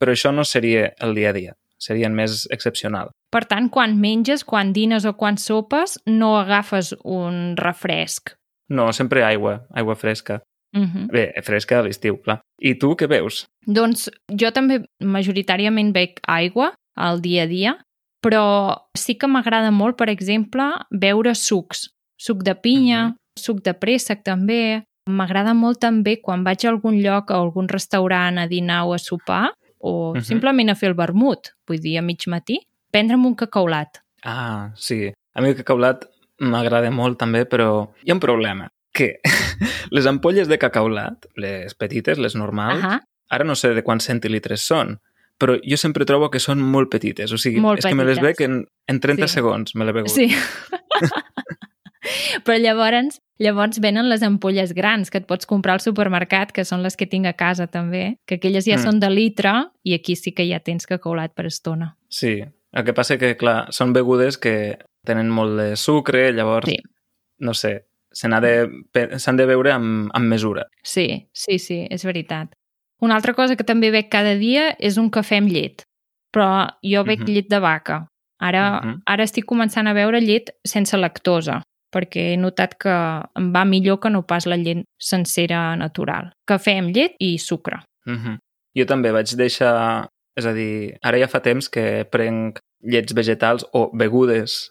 però 0.00 0.14
això 0.16 0.32
no 0.32 0.44
seria 0.48 0.94
el 1.04 1.14
dia 1.14 1.30
a 1.30 1.36
dia, 1.36 1.56
seria 1.78 2.08
més 2.08 2.46
excepcional. 2.50 3.10
Per 3.30 3.44
tant, 3.46 3.68
quan 3.70 3.98
menges, 4.00 4.44
quan 4.44 4.72
dines 4.72 5.04
o 5.04 5.12
quan 5.16 5.36
sopes, 5.38 5.98
no 6.06 6.38
agafes 6.40 6.94
un 7.04 7.56
refresc. 7.56 8.34
No, 8.70 8.92
sempre 8.92 9.24
aigua, 9.24 9.66
aigua 9.74 9.94
fresca. 9.96 10.40
Uh 10.72 10.86
-huh. 10.86 11.06
Bé, 11.10 11.32
fresca 11.42 11.78
a 11.78 11.82
l'estiu, 11.82 12.20
clar. 12.22 12.40
I 12.60 12.74
tu 12.78 12.94
què 12.94 13.08
veus? 13.08 13.46
Doncs 13.66 14.10
jo 14.40 14.50
també 14.52 14.84
majoritàriament 15.00 15.92
bec 15.92 16.20
aigua 16.26 16.74
al 16.96 17.20
dia 17.20 17.42
a 17.42 17.46
dia, 17.46 17.76
però 18.22 18.76
sí 18.96 19.16
que 19.16 19.26
m'agrada 19.26 19.70
molt, 19.70 19.96
per 19.96 20.08
exemple, 20.08 20.62
beure 20.90 21.34
sucs. 21.34 21.90
Suc 22.18 22.42
de 22.42 22.54
pinya, 22.54 23.08
Mhm. 23.08 23.16
suc 23.38 23.62
de 23.62 23.74
préssec 23.74 24.22
també. 24.22 24.84
M'agrada 25.10 25.52
molt 25.54 25.80
també 25.82 26.20
quan 26.22 26.44
vaig 26.44 26.64
a 26.64 26.70
algun 26.70 27.00
lloc, 27.02 27.30
a 27.30 27.38
algun 27.40 27.68
restaurant 27.68 28.38
a 28.38 28.46
dinar 28.46 28.84
o 28.86 28.94
a 28.94 28.98
sopar, 28.98 29.52
o 29.78 30.14
Mhm. 30.14 30.22
simplement 30.22 30.70
a 30.70 30.74
fer 30.74 30.88
el 30.90 30.94
vermut, 30.94 31.52
vull 31.66 31.80
dir, 31.80 31.98
a 31.98 32.02
mig 32.02 32.26
matí, 32.28 32.58
prendre'm 32.90 33.24
un 33.26 33.34
cacaulat. 33.34 33.98
Ah, 34.24 34.70
sí. 34.76 35.12
A 35.34 35.40
mi 35.40 35.48
el 35.48 35.56
cacaulat 35.56 36.04
m'agrada 36.38 36.90
molt 36.90 37.18
també, 37.18 37.44
però 37.48 37.90
hi 38.04 38.10
ha 38.10 38.14
un 38.14 38.20
problema, 38.20 38.70
que 38.92 39.20
les 39.90 40.06
ampolles 40.06 40.48
de 40.48 40.58
cacaulat, 40.58 41.26
les 41.36 41.74
petites, 41.74 42.18
les 42.18 42.34
normals, 42.34 42.82
Ahà. 42.82 43.00
ara 43.30 43.44
no 43.44 43.54
sé 43.54 43.72
de 43.74 43.82
quants 43.84 44.04
centilitres 44.04 44.60
són, 44.60 44.98
però 45.38 45.58
jo 45.64 45.76
sempre 45.78 46.04
trobo 46.04 46.28
que 46.30 46.38
són 46.40 46.60
molt 46.60 46.90
petites. 46.90 47.32
O 47.32 47.38
sigui, 47.38 47.60
Molt 47.60 47.78
és 47.78 47.86
que 47.86 47.94
me 47.94 48.04
les 48.04 48.18
petites. 48.18 48.38
bec 48.38 48.40
en, 48.50 48.66
en 48.88 49.00
30 49.00 49.28
Sí. 49.28 49.34
segons, 49.34 49.74
me 49.74 49.84
l'he 49.86 49.92
begut. 49.92 50.10
Sí. 50.10 50.28
Però 52.44 52.56
llavors, 52.58 53.20
llavors 53.38 53.80
venen 53.80 54.08
les 54.08 54.22
ampolles 54.22 54.72
grans 54.74 55.10
que 55.10 55.18
et 55.18 55.26
pots 55.26 55.46
comprar 55.46 55.74
al 55.74 55.80
supermercat, 55.84 56.52
que 56.52 56.64
són 56.64 56.82
les 56.82 56.96
que 56.96 57.06
tinc 57.06 57.26
a 57.26 57.34
casa 57.34 57.66
també, 57.66 58.16
que 58.26 58.36
aquelles 58.40 58.64
ja 58.64 58.76
Mm. 58.76 58.80
mm. 58.80 58.84
són 58.84 59.00
de 59.00 59.10
litre 59.10 59.52
i 59.84 59.94
aquí 59.94 60.16
sí 60.16 60.32
que 60.32 60.46
ja 60.48 60.60
tens 60.60 60.86
cacaulat 60.86 61.34
per 61.34 61.46
estona. 61.46 61.96
Sí. 62.08 62.40
El 62.72 62.84
que 62.84 62.92
passa 62.94 63.18
que, 63.18 63.36
clar, 63.36 63.72
són 63.72 63.92
begudes 63.92 64.38
que 64.38 64.78
tenen 65.04 65.28
molt 65.30 65.58
de 65.58 65.76
sucre, 65.76 66.32
llavors, 66.32 66.68
Sí. 66.70 66.76
no 67.40 67.52
sé, 67.54 67.86
se 68.12 68.28
n'ha 68.28 68.40
de, 68.40 68.68
s'han 69.18 69.36
de 69.36 69.46
beure 69.46 69.72
amb, 69.72 70.10
amb 70.14 70.26
mesura. 70.26 70.66
Sí, 70.82 71.28
sí, 71.32 71.58
sí, 71.58 71.86
és 71.90 72.04
veritat. 72.04 72.52
Una 73.00 73.16
altra 73.16 73.32
cosa 73.34 73.56
que 73.56 73.64
també 73.64 73.90
bec 73.90 74.08
cada 74.10 74.34
dia 74.36 74.76
és 74.78 74.98
un 74.98 75.10
cafè 75.10 75.38
amb 75.38 75.48
llet. 75.50 75.82
Però 76.32 76.68
jo 76.82 77.02
bec 77.04 77.20
Mhm. 77.20 77.28
llet 77.28 77.48
de 77.48 77.58
vaca. 77.58 78.06
Ara, 78.38 78.80
Mhm. 78.82 79.02
ara 79.06 79.24
estic 79.24 79.44
començant 79.46 79.88
a 79.88 79.92
beure 79.92 80.20
llet 80.20 80.50
sense 80.64 80.96
lactosa, 80.96 81.62
perquè 81.92 82.32
he 82.32 82.36
notat 82.36 82.76
que 82.78 82.92
em 83.36 83.52
va 83.52 83.64
millor 83.64 84.00
que 84.00 84.10
no 84.10 84.22
pas 84.26 84.46
la 84.46 84.56
llet 84.56 84.84
sencera 84.98 85.76
natural. 85.76 86.32
Cafè 86.46 86.78
amb 86.78 86.94
llet 86.96 87.14
i 87.18 87.36
sucre. 87.38 87.82
Mm 88.06 88.38
Jo 88.78 88.84
també 88.86 89.10
vaig 89.10 89.32
deixar... 89.34 90.06
És 90.38 90.46
a 90.46 90.52
dir, 90.54 90.94
ara 91.02 91.18
ja 91.18 91.26
fa 91.26 91.40
temps 91.42 91.68
que 91.68 92.04
prenc 92.06 92.60
llets 92.86 93.12
vegetals 93.12 93.64
o 93.74 93.90
begudes 93.92 94.70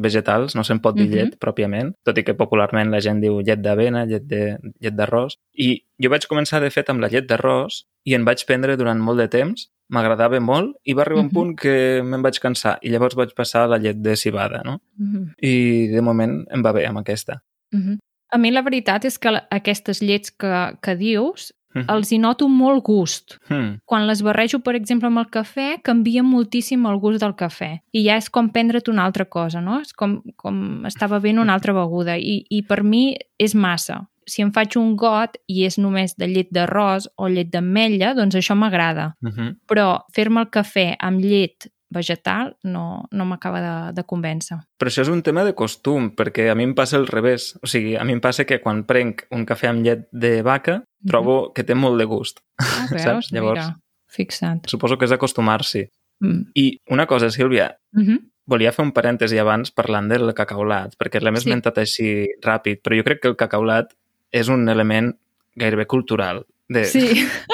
vegetals, 0.00 0.54
no 0.54 0.62
se'n 0.64 0.80
pot 0.80 0.94
dir 0.94 1.06
Mhm. 1.08 1.14
llet 1.14 1.38
pròpiament, 1.38 1.92
tot 2.04 2.16
i 2.18 2.22
que 2.22 2.34
popularment 2.34 2.90
la 2.90 3.00
gent 3.00 3.20
diu 3.20 3.40
llet 3.40 3.60
d'avena, 3.60 4.04
llet 4.06 4.26
de 4.26 4.58
llet 4.80 4.94
d'arròs. 4.94 5.36
I 5.58 5.82
jo 5.98 6.08
vaig 6.10 6.26
començar, 6.26 6.60
de 6.60 6.70
fet, 6.70 6.88
amb 6.88 7.00
la 7.00 7.08
llet 7.08 7.26
d'arròs 7.28 7.84
i 8.04 8.14
en 8.14 8.24
vaig 8.24 8.44
prendre 8.46 8.76
durant 8.76 8.98
molt 9.00 9.18
de 9.18 9.28
temps, 9.28 9.68
m'agradava 9.88 10.40
molt 10.40 10.76
i 10.84 10.94
va 10.94 11.02
arribar 11.02 11.20
un 11.22 11.26
Mhm. 11.26 11.34
punt 11.34 11.56
que 11.58 12.02
me'n 12.02 12.22
vaig 12.22 12.38
cansar 12.40 12.78
i 12.82 12.90
llavors 12.90 13.14
vaig 13.14 13.34
passar 13.34 13.64
a 13.64 13.68
la 13.68 13.78
llet 13.78 13.96
de 14.02 14.16
cibada, 14.16 14.62
no? 14.64 14.80
Mhm. 14.98 15.34
I 15.40 15.86
de 15.88 16.02
moment 16.02 16.46
em 16.50 16.62
va 16.62 16.72
bé 16.72 16.86
amb 16.86 16.98
aquesta. 16.98 17.42
Mhm. 17.72 17.98
A 18.32 18.38
mi 18.38 18.50
la 18.50 18.62
veritat 18.62 19.04
és 19.04 19.18
que 19.18 19.28
aquestes 19.50 20.02
llets 20.02 20.30
que, 20.30 20.76
que 20.82 20.96
dius 20.96 21.52
els 21.88 22.10
hi 22.10 22.16
noto 22.18 22.48
molt 22.48 22.82
gust. 22.84 23.36
Hmm. 23.50 23.76
Quan 23.84 24.06
les 24.06 24.22
barrejo, 24.22 24.60
per 24.64 24.74
exemple, 24.74 25.08
amb 25.08 25.18
el 25.18 25.26
cafè, 25.26 25.82
canvia 25.82 26.22
moltíssim 26.22 26.86
el 26.86 26.96
gust 26.98 27.20
del 27.20 27.34
cafè. 27.36 27.82
I 27.92 28.02
ja 28.06 28.16
és 28.16 28.30
com 28.30 28.48
prendre't 28.50 28.88
una 28.88 29.04
altra 29.04 29.26
cosa, 29.26 29.60
no? 29.60 29.80
És 29.80 29.92
com, 29.92 30.22
com 30.36 30.86
estar 30.86 31.08
bevent 31.10 31.38
una 31.38 31.52
altra 31.52 31.74
beguda. 31.74 32.16
I, 32.16 32.46
I 32.48 32.62
per 32.62 32.82
mi 32.82 33.16
és 33.38 33.54
massa. 33.54 34.08
Si 34.26 34.42
em 34.42 34.50
faig 34.52 34.76
un 34.76 34.96
got 34.96 35.36
i 35.46 35.64
és 35.64 35.78
només 35.78 36.16
de 36.18 36.26
llet 36.26 36.48
d'arròs 36.50 37.08
o 37.16 37.28
llet 37.28 37.48
d'ametlla, 37.52 38.14
doncs 38.14 38.34
això 38.34 38.56
m'agrada. 38.58 39.14
Mhm. 39.22 39.60
Però 39.68 40.02
fer-me 40.12 40.40
el 40.40 40.50
cafè 40.50 40.96
amb 40.98 41.20
llet 41.20 41.68
vegetal 41.94 42.56
no, 42.64 43.06
no 43.12 43.24
m'acaba 43.24 43.60
de, 43.62 43.92
de 43.94 44.02
convèncer. 44.04 44.58
Però 44.76 44.90
això 44.90 45.02
és 45.02 45.08
un 45.08 45.22
tema 45.22 45.44
de 45.46 45.54
costum, 45.54 46.10
perquè 46.10 46.48
a 46.50 46.54
mi 46.58 46.64
em 46.66 46.74
passa 46.74 46.96
al 46.98 47.06
revés. 47.06 47.52
O 47.62 47.66
sigui, 47.70 47.94
a 47.96 48.02
mi 48.04 48.12
em 48.12 48.20
passa 48.20 48.44
que 48.44 48.58
quan 48.60 48.82
prenc 48.84 49.22
un 49.30 49.46
cafè 49.46 49.68
amb 49.70 49.84
llet 49.86 50.08
de 50.10 50.42
vaca, 50.42 50.80
trobo 51.06 51.52
que 51.54 51.62
té 51.64 51.74
molt 51.78 51.96
de 52.02 52.04
gust. 52.10 52.42
Ah, 52.58 52.86
veus? 52.90 53.02
Saps? 53.02 53.30
Llavors- 53.32 53.62
Mira, 53.70 53.76
fixa't. 54.10 54.66
Suposo 54.68 54.98
que 54.98 55.04
és 55.06 55.12
acostumar-s'hi. 55.14 55.86
Mm. 56.20 56.40
I 56.56 56.66
una 56.90 57.06
cosa, 57.06 57.30
Sílvia, 57.30 57.76
Mm 57.94 58.02
-hmm. 58.02 58.18
volia 58.46 58.72
fer 58.72 58.84
un 58.84 58.92
parèntesi 58.92 59.38
abans 59.38 59.70
parlant 59.70 60.08
del 60.08 60.32
cacaulat, 60.34 60.94
perquè 60.98 61.20
l'hem 61.22 61.36
Sí. 61.36 61.42
esmentat 61.48 61.78
així 61.78 62.26
ràpid, 62.42 62.80
però 62.82 62.96
jo 62.96 63.04
crec 63.04 63.20
que 63.22 63.28
el 63.28 63.36
cacaulat 63.36 63.92
és 64.32 64.48
un 64.52 64.68
element 64.68 65.12
gairebé 65.56 65.86
cultural 65.86 66.44
de, 66.68 66.84
Sí. 66.84 67.06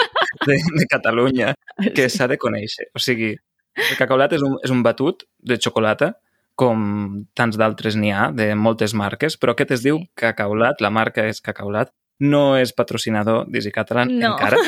de, 0.46 0.56
de 0.56 0.86
Catalunya 0.90 1.54
que 1.94 2.08
sí. 2.08 2.16
s'ha 2.18 2.28
de 2.28 2.38
conèixer. 2.38 2.88
O 2.94 2.98
sigui, 3.02 3.34
el 3.76 3.96
cacaulat 3.98 4.32
és 4.36 4.42
un, 4.44 4.58
és 4.64 4.70
un 4.74 4.82
batut 4.82 5.24
de 5.38 5.56
xocolata 5.60 6.14
com 6.54 7.24
tants 7.34 7.56
d'altres 7.56 7.96
n'hi 7.96 8.10
ha, 8.12 8.26
de 8.36 8.50
moltes 8.54 8.92
marques, 8.94 9.38
però 9.40 9.54
aquest 9.56 9.70
es 9.78 9.82
diu 9.84 9.98
Sí. 10.02 10.10
Cacaulat, 10.14 10.80
la 10.84 10.90
marca 10.90 11.24
és 11.28 11.40
Cacaulat, 11.40 11.92
no 12.20 12.56
és 12.60 12.72
patrocinador 12.76 13.46
d'Easy 13.48 13.72
Catalan 13.72 14.12
No. 14.18 14.34
encara, 14.36 14.56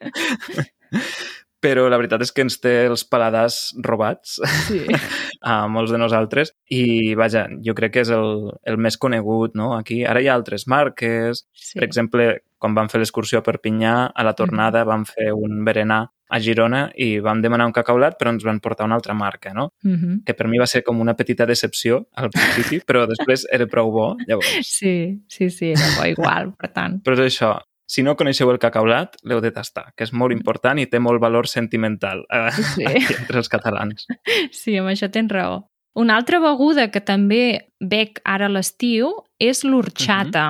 però 1.60 1.86
la 1.92 1.98
veritat 2.00 2.24
és 2.24 2.32
que 2.32 2.44
ens 2.44 2.58
té 2.62 2.74
els 2.88 3.04
paladars 3.08 3.58
robats 3.86 4.38
sí. 4.66 4.82
a 5.52 5.64
molts 5.68 5.92
de 5.94 6.00
nosaltres 6.00 6.54
i, 6.72 7.14
vaja, 7.18 7.46
jo 7.64 7.74
crec 7.76 7.96
que 7.96 8.04
és 8.06 8.12
el, 8.16 8.50
el 8.68 8.78
més 8.80 8.96
conegut, 9.00 9.56
no? 9.58 9.74
Aquí, 9.76 10.02
ara 10.08 10.22
hi 10.22 10.30
ha 10.30 10.36
altres 10.38 10.66
marques, 10.70 11.44
sí. 11.52 11.76
per 11.78 11.86
exemple, 11.86 12.30
quan 12.60 12.76
vam 12.76 12.88
fer 12.92 13.00
l'excursió 13.00 13.40
a 13.40 13.46
Perpinyà, 13.46 13.94
a 14.12 14.26
la 14.26 14.36
tornada 14.36 14.84
vam 14.88 15.06
fer 15.08 15.30
un 15.36 15.62
berenar 15.64 16.06
a 16.30 16.38
Girona 16.38 16.84
i 16.94 17.18
vam 17.18 17.40
demanar 17.42 17.66
un 17.66 17.74
cacaulat, 17.74 18.14
però 18.18 18.30
ens 18.30 18.44
van 18.46 18.60
portar 18.62 18.86
una 18.86 18.96
altra 19.00 19.16
marca, 19.18 19.52
no? 19.52 19.72
Mhm. 19.82 20.22
Que 20.24 20.34
per 20.38 20.46
mi 20.46 20.60
va 20.62 20.68
ser 20.70 20.84
com 20.86 21.00
una 21.00 21.16
petita 21.18 21.46
decepció 21.46 22.06
al 22.14 22.30
principi, 22.30 22.80
però 22.86 23.06
després 23.10 23.46
era 23.50 23.66
prou 23.66 23.90
bo, 23.90 24.12
llavors. 24.26 24.60
Sí, 24.80 25.20
sí, 25.28 25.50
sí, 25.50 25.72
era 25.72 25.88
bo 25.98 26.06
igual, 26.06 26.54
per 26.56 26.70
tant. 26.72 27.00
Però 27.04 27.18
és 27.18 27.26
això, 27.26 27.50
si 27.90 28.04
no 28.06 28.14
coneixeu 28.14 28.50
el 28.52 28.60
cacaulat, 28.62 29.16
l'heu 29.26 29.40
de 29.42 29.50
tastar, 29.50 29.88
que 29.96 30.04
és 30.06 30.12
molt 30.14 30.30
important 30.36 30.78
i 30.78 30.86
té 30.86 31.00
molt 31.02 31.18
valor 31.22 31.48
sentimental 31.50 32.22
eh, 32.30 32.52
Sí. 32.54 32.84
aquí 32.90 33.14
entre 33.18 33.38
els 33.42 33.48
catalans. 33.50 34.06
Sí, 34.60 34.76
amb 34.78 34.92
això 34.92 35.10
tens 35.10 35.32
raó. 35.32 35.64
Una 35.98 36.14
altra 36.20 36.38
beguda 36.38 36.86
que 36.94 37.00
també 37.02 37.66
bec 37.82 38.20
ara 38.24 38.46
a 38.46 38.52
l'estiu 38.52 39.10
és 39.42 39.64
l'orxata. 39.66 40.44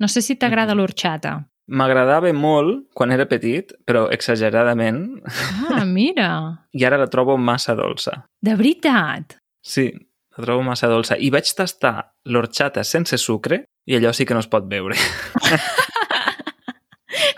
No 0.00 0.08
sé 0.08 0.22
si 0.24 0.36
t'agrada 0.40 0.72
Mhm. 0.72 0.78
l'orxata. 0.80 1.34
M'agradava 1.68 2.32
molt 2.32 2.86
quan 2.96 3.12
era 3.12 3.26
petit, 3.28 3.74
però 3.84 4.06
exageradament, 4.10 5.20
Ah, 5.68 5.84
mira. 5.84 6.64
i 6.72 6.84
ara 6.88 6.96
la 6.96 7.06
trobo 7.12 7.36
massa 7.36 7.74
dolça. 7.76 8.24
De 8.40 8.54
veritat. 8.56 9.36
Sí, 9.62 9.90
la 10.38 10.44
trobo 10.46 10.62
massa 10.62 10.88
dolça. 10.88 11.18
I 11.20 11.28
vaig 11.28 11.52
tastar 11.54 12.14
l'orxata 12.24 12.82
sense 12.84 13.18
sucre 13.18 13.66
i 13.84 13.96
allò 13.98 14.14
sí 14.14 14.24
que 14.24 14.32
no 14.32 14.40
es 14.40 14.48
pot 14.48 14.64
beure. 14.66 14.96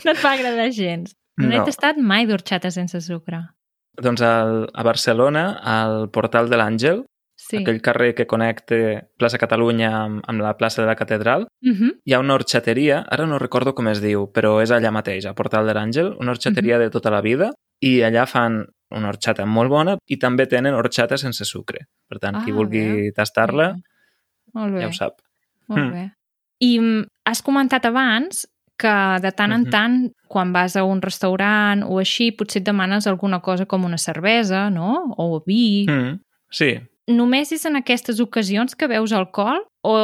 No 0.04 0.12
et 0.12 0.22
va 0.24 0.32
agradar 0.32 0.70
gens. 0.72 1.14
No, 1.38 1.48
no 1.48 1.54
he 1.56 1.64
tastat 1.64 1.96
mai 1.98 2.26
d'orxata 2.26 2.70
sense 2.70 3.00
sucre. 3.00 3.40
Doncs 4.00 4.20
al, 4.22 4.68
a 4.74 4.82
Barcelona, 4.86 5.58
al 5.62 6.10
Portal 6.10 6.48
de 6.50 6.56
l'Àngel, 6.56 7.04
Sí. 7.40 7.56
aquell 7.56 7.80
carrer 7.80 8.14
que 8.14 8.26
connecta 8.28 9.08
plaça 9.16 9.38
Catalunya 9.40 9.88
amb, 10.02 10.18
amb 10.28 10.42
la 10.44 10.50
plaça 10.58 10.82
de 10.82 10.86
la 10.88 10.94
Catedral, 10.94 11.46
Uh 11.64 11.72
-huh. 11.72 11.92
hi 12.04 12.12
ha 12.12 12.18
una 12.20 12.34
orxateria, 12.34 12.98
ara 13.08 13.24
no 13.26 13.38
recordo 13.38 13.74
com 13.74 13.88
es 13.88 14.00
diu, 14.02 14.30
però 14.30 14.60
és 14.62 14.70
allà 14.70 14.90
mateix, 14.92 15.24
a 15.24 15.32
Portal 15.34 15.66
de 15.66 15.72
l'Àngel, 15.72 16.16
una 16.20 16.32
orxateria 16.32 16.78
de 16.78 16.90
tota 16.90 17.10
la 17.10 17.22
vida, 17.22 17.50
i 17.80 18.00
allà 18.02 18.26
fan 18.26 18.66
una 18.90 19.08
orxata 19.08 19.46
molt 19.46 19.70
bona 19.70 19.96
i 20.06 20.18
també 20.18 20.46
tenen 20.46 20.74
orxata 20.74 21.16
sense 21.16 21.44
sucre. 21.46 21.86
Per 22.08 22.18
tant, 22.18 22.44
qui 22.44 22.50
Ah, 22.50 22.54
vulgui 22.54 23.10
tastar-la, 23.14 23.74
ja 24.54 24.86
ho 24.88 24.92
sap. 24.92 25.20
Molt 25.68 25.80
Mm. 25.86 25.92
bé. 25.92 26.12
I 26.60 26.78
mm, 26.78 27.06
has 27.24 27.42
comentat 27.42 27.86
abans 27.86 28.46
que 28.80 28.94
de 29.20 29.32
tant 29.36 29.52
en 29.52 29.66
tant, 29.72 29.98
quan 30.30 30.54
vas 30.56 30.76
a 30.76 30.86
un 30.88 31.02
restaurant 31.04 31.84
o 31.84 32.00
així, 32.00 32.30
potser 32.32 32.62
et 32.62 32.66
demanes 32.66 33.06
alguna 33.10 33.42
cosa 33.44 33.66
com 33.68 33.84
una 33.84 33.98
cervesa, 34.00 34.68
no? 34.72 35.10
O 35.20 35.42
vi. 35.44 35.84
Mm, 35.88 36.16
sí, 36.50 36.72
Només 37.10 37.50
és 37.52 37.64
en 37.66 37.78
aquestes 37.80 38.20
ocasions 38.22 38.76
que 38.78 38.88
veus 38.90 39.12
alcohol 39.16 39.64
o 39.86 39.94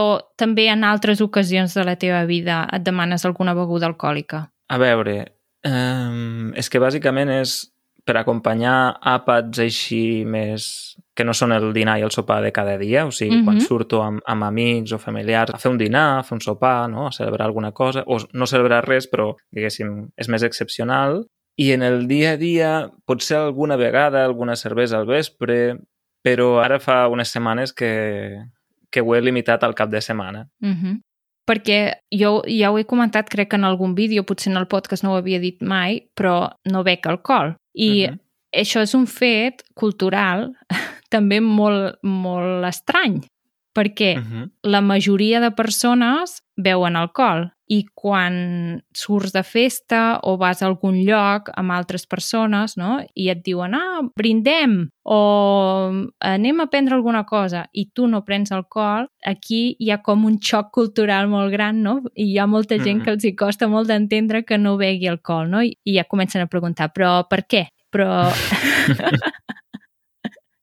també 0.41 0.67
en 0.73 0.85
altres 0.87 1.21
ocasions 1.23 1.75
de 1.77 1.85
la 1.87 1.97
teva 2.01 2.25
vida 2.27 2.65
et 2.73 2.83
demanes 2.83 3.27
alguna 3.29 3.55
beguda 3.55 3.87
alcohòlica? 3.87 4.47
A 4.69 4.79
veure, 4.83 5.17
eh, 5.63 6.53
és 6.57 6.71
que 6.73 6.83
bàsicament 6.83 7.31
és 7.37 7.59
per 8.07 8.17
acompanyar 8.21 8.97
àpats 9.03 9.61
així 9.63 10.25
més... 10.25 10.96
que 11.17 11.25
no 11.25 11.33
són 11.33 11.53
el 11.57 11.71
dinar 11.73 11.95
i 11.99 12.03
el 12.05 12.11
sopar 12.13 12.43
de 12.45 12.53
cada 12.53 12.77
dia, 12.79 13.07
o 13.07 13.11
sigui, 13.11 13.39
Mhm. 13.39 13.45
quan 13.47 13.61
surto 13.61 14.03
amb, 14.05 14.21
amb 14.27 14.45
amics 14.45 14.93
o 14.93 14.99
familiars 14.99 15.55
a 15.55 15.59
fer 15.59 15.71
un 15.73 15.79
dinar, 15.79 16.19
a 16.19 16.23
fer 16.23 16.37
un 16.37 16.41
sopar, 16.43 16.91
no? 16.91 17.07
a 17.07 17.13
celebrar 17.13 17.47
alguna 17.47 17.73
cosa, 17.73 18.05
o 18.07 18.19
no 18.35 18.47
celebrar 18.47 18.85
res, 18.87 19.09
però, 19.11 19.35
diguéssim, 19.51 20.11
és 20.17 20.29
més 20.29 20.43
excepcional. 20.43 21.25
I 21.59 21.73
en 21.73 21.83
el 21.83 22.07
dia 22.07 22.33
a 22.33 22.37
dia, 22.37 22.91
potser 23.07 23.39
alguna 23.39 23.77
vegada, 23.77 24.25
alguna 24.27 24.57
cervesa 24.57 24.99
al 24.99 25.07
vespre, 25.07 25.79
però 26.23 26.63
ara 26.63 26.79
fa 26.79 27.09
unes 27.09 27.29
setmanes 27.33 27.73
que, 27.73 28.43
que 28.91 29.01
ho 29.01 29.15
he 29.15 29.21
limitat 29.23 29.65
al 29.65 29.75
cap 29.75 29.89
de 29.89 30.01
setmana. 30.03 30.49
Uh 30.61 30.69
-huh. 30.69 31.01
Perquè 31.49 31.95
jo 32.13 32.43
ja 32.47 32.71
ho 32.71 32.79
he 32.79 32.85
comentat, 32.85 33.29
crec 33.31 33.49
que 33.51 33.57
en 33.57 33.65
algun 33.65 33.95
vídeo, 33.95 34.25
potser 34.25 34.51
en 34.53 34.59
el 34.59 34.67
podcast 34.67 35.03
no 35.05 35.13
ho 35.13 35.17
havia 35.17 35.39
dit 35.41 35.63
mai, 35.63 36.11
però 36.15 36.51
no 36.65 36.83
bec 36.85 37.07
alcohol. 37.07 37.57
I 37.75 38.09
Mhm. 38.09 38.19
això 38.53 38.81
és 38.83 38.95
un 38.95 39.07
fet 39.07 39.63
cultural 39.75 40.53
també 41.09 41.41
molt, 41.41 41.99
molt 42.03 42.65
estrany, 42.67 43.21
perquè 43.77 44.17
Mhm. 44.17 44.51
la 44.65 44.81
majoria 44.81 45.41
de 45.41 45.51
persones 45.51 46.43
beuen 46.57 46.97
alcohol 46.97 47.51
i 47.69 47.85
quan 47.95 48.85
surts 48.95 49.33
de 49.33 49.43
festa 49.43 50.21
o 50.23 50.37
vas 50.39 50.63
a 50.63 50.67
algun 50.67 51.05
lloc 51.05 51.51
amb 51.57 51.73
altres 51.73 52.07
persones 52.07 52.77
no? 52.79 53.01
i 53.15 53.29
et 53.29 53.43
diuen, 53.45 53.75
ah, 53.75 54.01
brindem 54.17 54.89
o 55.05 56.07
anem 56.21 56.61
a 56.61 56.67
prendre 56.69 56.95
alguna 56.95 57.25
cosa 57.25 57.67
i 57.73 57.91
tu 57.93 58.07
no 58.07 58.25
prens 58.25 58.53
alcohol, 58.53 59.09
aquí 59.25 59.77
hi 59.81 59.91
ha 59.91 59.99
com 60.01 60.25
un 60.25 60.39
xoc 60.41 60.71
cultural 60.71 61.27
molt 61.29 61.51
gran, 61.53 61.83
no? 61.83 62.03
I 62.15 62.33
hi 62.33 62.39
ha 62.39 62.47
molta 62.47 62.79
gent 62.79 62.99
Mhm. 63.01 63.05
que 63.05 63.11
els 63.11 63.25
hi 63.25 63.35
costa 63.35 63.69
molt 63.69 63.89
d'entendre 63.89 64.45
que 64.45 64.59
no 64.59 64.77
begui 64.77 65.09
alcohol, 65.09 65.51
no? 65.51 65.61
I, 65.63 65.77
I 65.85 65.97
ja 65.97 66.05
comencen 66.05 66.41
a 66.43 66.47
preguntar, 66.47 66.93
però 66.95 67.27
per 67.29 67.47
què? 67.47 67.67
Però... 67.91 68.31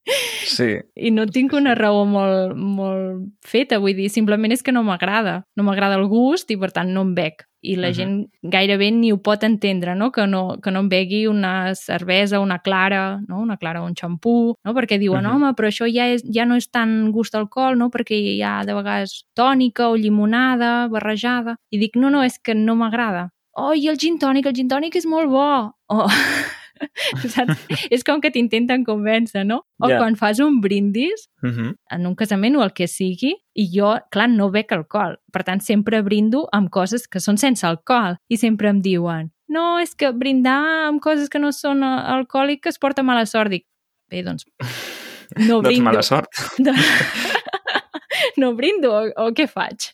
Sí, 0.06 0.66
I 1.00 1.12
no 1.16 1.24
tinc 1.32 1.54
una 1.56 1.74
raó 1.80 2.04
molt, 2.06 2.58
molt 2.60 3.24
feta, 3.48 3.78
vull 3.80 3.96
dir, 3.96 4.10
simplement 4.12 4.52
és 4.52 4.62
que 4.62 4.74
no 4.76 4.84
m'agrada. 4.84 5.46
No 5.56 5.64
m'agrada 5.64 5.96
el 5.96 6.10
gust 6.12 6.52
i, 6.52 6.58
per 6.60 6.72
tant, 6.76 6.92
no 6.94 7.02
em 7.08 7.14
bec. 7.16 7.46
I 7.64 7.78
la 7.78 7.88
Mhm. 7.88 7.94
gent 7.96 8.28
gairebé 8.44 8.92
ni 8.92 9.14
ho 9.14 9.18
pot 9.24 9.42
entendre, 9.44 9.96
no? 9.96 10.12
Que, 10.12 10.28
no? 10.28 10.58
que 10.62 10.70
no 10.72 10.82
em 10.82 10.90
begui 10.90 11.28
una 11.28 11.74
cervesa, 11.76 12.42
una 12.42 12.60
clara, 12.60 13.22
no? 13.30 13.40
una 13.40 13.56
clara 13.56 13.82
o 13.82 13.86
un 13.86 13.96
xampú, 13.96 14.56
no? 14.66 14.74
perquè 14.74 15.00
diuen, 15.00 15.24
Mhm. 15.24 15.32
home, 15.34 15.54
però 15.56 15.68
això 15.70 15.88
ja, 15.90 16.08
és, 16.10 16.24
ja 16.30 16.44
no 16.46 16.56
és 16.56 16.70
tan 16.70 17.12
gust 17.14 17.34
alcohol, 17.36 17.78
no? 17.78 17.90
perquè 17.90 18.12
hi 18.20 18.42
ha 18.42 18.66
de 18.66 18.74
vegades 18.74 19.24
tònica 19.34 19.88
o 19.88 19.96
llimonada 19.96 20.90
barrejada. 20.90 21.56
I 21.72 21.78
dic, 21.78 21.96
no, 21.96 22.10
no, 22.10 22.22
és 22.22 22.38
que 22.38 22.54
no 22.54 22.76
m'agrada. 22.76 23.30
Oh, 23.56 23.74
i 23.74 23.88
el 23.88 23.98
gin 23.98 24.20
tònic, 24.20 24.46
el 24.48 24.54
gin 24.56 24.68
tònic 24.68 24.96
és 24.98 25.06
molt 25.06 25.30
bo. 25.30 25.74
Oh. 25.88 26.08
Saps? 27.34 27.60
és 27.92 28.04
com 28.04 28.22
que 28.22 28.32
t'intenten 28.32 28.84
convèncer, 28.86 29.46
no? 29.46 29.62
O 29.82 29.90
Ja. 29.90 29.98
quan 30.00 30.16
fas 30.16 30.40
un 30.40 30.62
brindis, 30.62 31.28
Mhm. 31.44 31.76
en 31.92 32.08
un 32.08 32.16
casament 32.16 32.56
o 32.58 32.64
el 32.64 32.74
que 32.74 32.88
sigui, 32.88 33.34
i 33.56 33.68
jo, 33.72 33.94
clar, 34.12 34.30
no 34.30 34.50
bec 34.52 34.72
alcohol. 34.72 35.18
Per 35.32 35.44
tant, 35.44 35.62
sempre 35.62 36.02
brindo 36.02 36.48
amb 36.52 36.70
coses 36.70 37.08
que 37.08 37.20
són 37.20 37.38
sense 37.38 37.64
alcohol. 37.68 38.18
I 38.30 38.38
sempre 38.38 38.70
em 38.70 38.82
diuen, 38.82 39.32
no, 39.50 39.80
és 39.80 39.94
que 39.96 40.12
brindar 40.12 40.88
amb 40.88 41.02
coses 41.02 41.30
que 41.30 41.40
no 41.40 41.52
són 41.52 41.84
alcohòliques 41.84 42.80
porta 42.80 43.04
mala 43.04 43.26
sort. 43.26 43.50
Dic, 43.52 43.66
bé, 44.10 44.24
doncs, 44.24 44.46
no 45.38 45.62
Doncs 45.62 45.68
brindo. 45.68 45.84
mala 45.84 46.02
sort. 46.02 46.30
no 48.38 48.54
brindo, 48.56 48.92
o, 48.94 49.28
o 49.28 49.32
què 49.34 49.48
faig? 49.50 49.90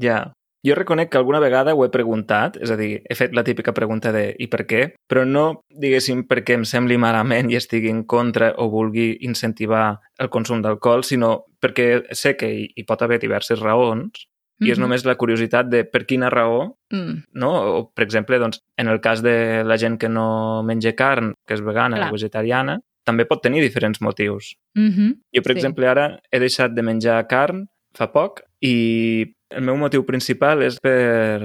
Ja. 0.00 0.32
Jo 0.66 0.74
reconec 0.74 1.08
que 1.10 1.16
alguna 1.16 1.38
vegada 1.40 1.72
ho 1.74 1.84
he 1.86 1.88
preguntat, 1.88 2.58
és 2.60 2.70
a 2.70 2.76
dir, 2.76 3.00
he 3.08 3.14
fet 3.16 3.32
la 3.34 3.42
típica 3.46 3.72
pregunta 3.72 4.12
de 4.12 4.34
i 4.38 4.46
per 4.52 4.66
què, 4.68 4.82
però 5.08 5.22
no, 5.24 5.62
diguéssim, 5.72 6.26
perquè 6.28 6.58
em 6.58 6.66
sembli 6.68 6.98
malament 7.00 7.48
i 7.50 7.56
estigui 7.56 7.88
en 7.88 8.02
contra 8.04 8.52
o 8.60 8.68
vulgui 8.68 9.14
incentivar 9.24 10.00
el 10.20 10.28
consum 10.28 10.60
d'alcohol, 10.60 11.02
sinó 11.02 11.46
perquè 11.62 12.02
sé 12.12 12.34
que 12.36 12.50
hi, 12.52 12.66
hi 12.76 12.84
pot 12.84 13.00
haver 13.02 13.18
diverses 13.22 13.58
raons 13.60 14.26
i 14.60 14.70
és 14.70 14.76
Mhm. 14.78 14.82
només 14.84 15.04
la 15.06 15.14
curiositat 15.16 15.70
de 15.70 15.84
per 15.84 16.04
quina 16.04 16.28
raó, 16.28 16.76
Mm, 16.92 17.22
no? 17.32 17.50
O, 17.78 17.90
per 17.94 18.04
exemple, 18.04 18.38
doncs, 18.38 18.60
en 18.76 18.88
el 18.88 19.00
cas 19.00 19.22
de 19.22 19.62
la 19.64 19.78
gent 19.78 19.96
que 19.98 20.08
no 20.10 20.62
menja 20.62 20.92
carn, 20.94 21.32
que 21.46 21.54
és 21.54 21.62
vegana 21.62 21.96
Clar. 21.96 22.08
o 22.10 22.12
vegetariana, 22.12 22.80
també 23.06 23.24
pot 23.24 23.40
tenir 23.42 23.62
diferents 23.62 24.00
motius. 24.02 24.56
mhm, 24.74 25.14
Jo, 25.32 25.42
per 25.42 25.52
Sí. 25.54 25.58
exemple, 25.58 25.86
ara 25.88 26.20
he 26.30 26.38
deixat 26.38 26.74
de 26.74 26.82
menjar 26.82 27.26
carn 27.28 27.68
fa 27.94 28.12
poc 28.12 28.42
i 28.60 29.32
el 29.50 29.64
meu 29.66 29.76
motiu 29.76 30.04
principal 30.06 30.62
és 30.62 30.78
per, 30.80 31.40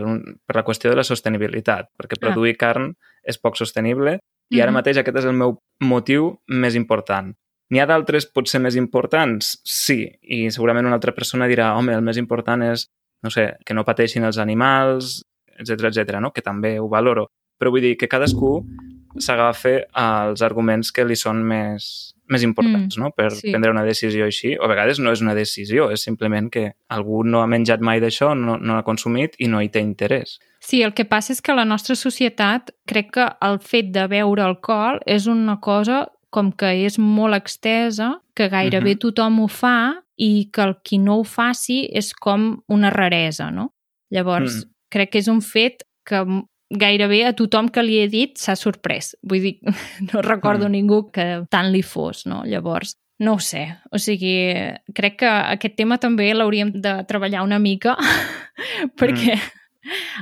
per 0.45 0.55
la 0.55 0.63
qüestió 0.63 0.91
de 0.91 0.99
la 0.99 1.03
sostenibilitat, 1.03 1.89
perquè 1.97 2.19
produir 2.21 2.55
carn 2.57 2.93
és 3.25 3.37
poc 3.41 3.57
sostenible 3.57 4.19
i 4.53 4.61
ara 4.61 4.71
Mhm. 4.71 4.75
mateix 4.75 4.97
aquest 4.97 5.17
és 5.17 5.25
el 5.25 5.33
meu 5.33 5.59
motiu 5.81 6.39
més 6.47 6.75
important. 6.75 7.33
N'hi 7.71 7.79
ha 7.81 7.87
d'altres 7.87 8.27
potser 8.27 8.61
més 8.61 8.75
importants? 8.75 9.59
Sí, 9.65 10.05
i 10.21 10.51
segurament 10.51 10.85
una 10.85 10.95
altra 10.95 11.13
persona 11.13 11.47
dirà 11.47 11.75
home, 11.75 11.93
el 11.93 12.01
més 12.01 12.17
important 12.17 12.61
és, 12.61 12.87
no 13.23 13.29
sé, 13.31 13.55
que 13.65 13.73
no 13.73 13.83
pateixin 13.83 14.23
els 14.23 14.37
animals, 14.37 15.23
etc 15.57 15.85
etc, 15.89 16.19
no? 16.21 16.31
que 16.31 16.41
també 16.41 16.79
ho 16.79 16.87
valoro. 16.87 17.27
Però 17.59 17.71
vull 17.71 17.81
dir 17.81 17.97
que 17.97 18.07
cadascú 18.07 18.63
s'agafa 19.17 19.87
als 19.93 20.41
arguments 20.41 20.91
que 20.91 21.05
li 21.05 21.15
són 21.15 21.43
més, 21.43 22.14
més 22.27 22.43
importants, 22.43 22.97
Mm, 22.97 23.01
no?, 23.01 23.11
per 23.11 23.31
sí. 23.31 23.51
prendre 23.51 23.71
una 23.71 23.83
decisió 23.83 24.25
així. 24.25 24.55
O 24.57 24.65
a 24.65 24.67
vegades 24.67 24.99
no 24.99 25.11
és 25.11 25.21
una 25.21 25.35
decisió, 25.35 25.91
és 25.91 26.01
simplement 26.01 26.49
que 26.51 26.73
algú 26.89 27.23
no 27.23 27.41
ha 27.41 27.47
menjat 27.47 27.79
mai 27.81 27.99
d'això, 27.99 28.33
no, 28.35 28.57
no 28.57 28.73
l'ha 28.75 28.83
consumit 28.83 29.35
i 29.39 29.47
no 29.47 29.61
hi 29.61 29.69
té 29.69 29.79
interès. 29.79 30.39
Sí, 30.59 30.81
el 30.81 30.93
que 30.93 31.05
passa 31.05 31.33
és 31.33 31.41
que 31.41 31.53
la 31.53 31.65
nostra 31.65 31.95
societat 31.95 32.71
crec 32.87 33.11
que 33.13 33.27
el 33.41 33.59
fet 33.59 33.91
de 33.93 34.07
beure 34.07 34.41
alcohol 34.41 34.99
és 35.05 35.27
una 35.27 35.59
cosa 35.59 36.07
com 36.31 36.51
que 36.51 36.85
és 36.85 36.97
molt 36.99 37.35
extesa, 37.35 38.19
que 38.35 38.49
gairebé 38.49 38.95
Mhm. 38.95 38.99
tothom 38.99 39.39
ho 39.39 39.47
fa 39.47 40.01
i 40.17 40.49
que 40.51 40.61
el 40.61 40.75
qui 40.83 40.97
no 40.97 41.19
ho 41.19 41.23
faci 41.23 41.87
és 41.93 42.13
com 42.13 42.61
una 42.67 42.89
raresa, 42.89 43.51
no? 43.51 43.73
Llavors, 44.11 44.65
Mm. 44.65 44.69
crec 44.91 45.11
que 45.11 45.19
és 45.19 45.27
un 45.27 45.41
fet 45.41 45.83
que 46.05 46.23
gairebé 46.69 47.25
a 47.27 47.33
tothom 47.37 47.69
que 47.69 47.83
li 47.83 47.99
he 48.01 48.07
dit 48.09 48.37
s'ha 48.37 48.55
sorprès. 48.57 49.15
Vull 49.23 49.41
dir, 49.41 49.55
no 50.13 50.21
recordo 50.25 50.67
Mm. 50.67 50.71
ningú 50.71 51.11
que 51.11 51.45
tant 51.49 51.71
li 51.71 51.81
fos, 51.83 52.25
no? 52.25 52.43
Llavors, 52.45 52.95
no 53.19 53.35
ho 53.35 53.39
sé. 53.39 53.67
O 53.91 53.97
sigui, 54.01 54.53
crec 54.93 55.19
que 55.21 55.29
aquest 55.29 55.75
tema 55.77 55.97
també 55.97 56.33
l'hauríem 56.33 56.71
de 56.73 57.03
treballar 57.07 57.43
una 57.43 57.59
mica 57.59 57.95
perquè 58.99 59.37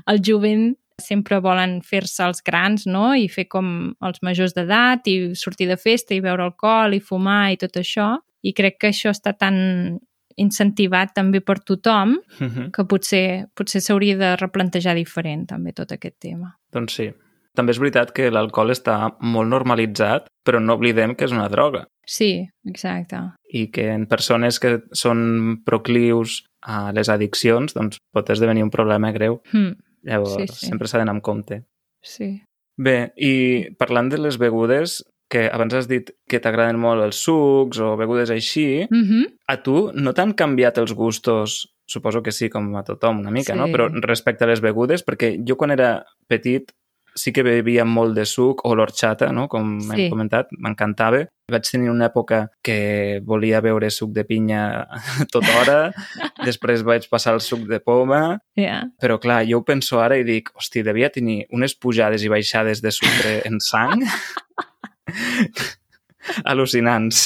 el 0.08 0.20
jovent 0.24 0.74
sempre 1.02 1.40
volen 1.42 1.80
fer-se 1.82 2.24
els 2.24 2.44
grans, 2.46 2.86
no? 2.86 3.14
I 3.16 3.28
fer 3.28 3.48
com 3.50 3.96
els 4.04 4.22
majors 4.22 4.54
d'edat 4.54 5.08
i 5.10 5.34
sortir 5.36 5.68
de 5.68 5.78
festa 5.78 6.14
i 6.14 6.22
beure 6.22 6.44
alcohol 6.46 6.94
i 6.94 7.02
fumar 7.02 7.52
i 7.52 7.58
tot 7.58 7.80
això. 7.82 8.18
I 8.44 8.54
crec 8.54 8.78
que 8.80 8.92
això 8.92 9.10
està 9.12 9.34
tan 9.34 9.98
incentivat 10.38 11.14
també 11.16 11.42
per 11.42 11.60
tothom 11.60 12.18
Mhm. 12.40 12.72
que 12.72 12.84
potser 12.86 13.46
potser 13.56 13.82
s'hauria 13.82 14.18
de 14.18 14.36
replantejar 14.38 14.96
diferent 14.96 15.48
també 15.48 15.74
tot 15.74 15.92
aquest 15.92 16.20
tema. 16.20 16.58
Doncs 16.72 16.94
sí. 16.94 17.12
També 17.56 17.70
és 17.72 17.78
veritat 17.80 18.12
que 18.12 18.32
l'alcohol 18.32 18.72
està 18.72 19.16
molt 19.22 19.48
normalitzat, 19.48 20.26
però 20.44 20.60
no 20.60 20.74
oblidem 20.74 21.14
que 21.16 21.26
és 21.26 21.32
una 21.32 21.48
droga 21.50 21.86
Sí, 22.06 22.50
exacte. 22.66 23.18
i 23.54 23.68
que 23.72 23.92
en 23.92 24.08
persones 24.08 24.60
que 24.60 24.82
són 24.92 25.62
proclius 25.64 26.44
a 26.64 26.92
les 26.92 27.10
addiccions 27.10 27.74
doncs 27.76 27.98
pot 28.12 28.30
esdevenir 28.30 28.64
un 28.64 28.72
problema 28.72 29.12
greu. 29.12 29.42
Hm, 29.54 29.74
Llavors, 30.04 30.34
sí. 30.36 30.48
sí. 30.48 30.66
sempre 30.66 30.88
s'ha 30.88 30.98
d'anar 30.98 31.14
amb 31.16 31.22
compte. 31.22 31.64
sí. 32.02 32.42
Bé, 32.76 33.14
i 33.18 33.70
parlant 33.78 34.10
de 34.10 34.18
les 34.18 34.40
begudes, 34.40 35.04
que 35.34 35.48
abans 35.50 35.74
has 35.74 35.88
dit 35.90 36.12
que 36.30 36.40
t'agraden 36.44 36.78
molt 36.80 37.02
els 37.08 37.18
sucs 37.26 37.80
o 37.82 37.96
begudes 37.98 38.30
així, 38.30 38.86
Mm 38.90 39.04
-hmm. 39.04 39.26
a 39.48 39.58
tu 39.64 39.90
no 39.96 40.14
t'han 40.14 40.34
canviat 40.38 40.78
els 40.78 40.94
gustos? 40.94 41.74
Suposo 41.86 42.22
que 42.24 42.32
sí, 42.32 42.50
com 42.50 42.76
a 42.78 42.84
tothom 42.84 43.20
una 43.20 43.32
mica, 43.32 43.54
Sí. 43.54 43.60
no? 43.60 43.68
Però 43.68 43.90
respecte 44.02 44.44
a 44.46 44.48
les 44.48 44.62
begudes, 44.62 45.04
perquè 45.06 45.36
jo 45.48 45.56
quan 45.58 45.72
era 45.72 46.06
petit 46.28 46.72
sí 47.16 47.32
que 47.32 47.44
bevia 47.44 47.86
molt 47.86 48.16
de 48.16 48.26
suc 48.26 48.66
o 48.66 48.74
l'orxata, 48.76 49.32
no? 49.32 49.48
com 49.48 49.80
Sí. 49.82 50.02
hem 50.06 50.10
comentat, 50.10 50.48
m'encantava. 50.58 51.28
Vaig 51.52 51.62
tenir 51.72 51.90
una 51.92 52.08
època 52.10 52.48
que 52.64 53.20
volia 53.24 53.62
beure 53.62 53.90
suc 53.92 54.12
de 54.14 54.24
pinya 54.24 54.88
tota 55.32 55.52
hora, 55.60 55.94
després 56.46 56.82
vaig 56.84 57.08
passar 57.10 57.34
al 57.34 57.42
suc 57.42 57.68
de 57.68 57.80
poma, 57.80 58.40
Yeah. 58.56 58.86
però 59.00 59.20
clar, 59.20 59.46
jo 59.46 59.58
ho 59.60 59.64
penso 59.64 60.00
ara 60.00 60.18
i 60.18 60.24
dic, 60.24 60.50
hosti, 60.56 60.82
devia 60.82 61.10
tenir 61.10 61.46
unes 61.52 61.76
pujades 61.76 62.24
i 62.24 62.30
baixades 62.30 62.82
de 62.82 62.90
sucre 62.92 63.42
en 63.46 63.60
sang 63.60 64.00
al·lucinants. 66.50 67.26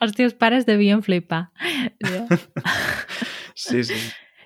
Els 0.00 0.12
teus 0.16 0.34
pares 0.36 0.66
devien 0.68 1.02
flipar. 1.02 1.46
Sí, 3.54 3.84
sí. 3.84 3.96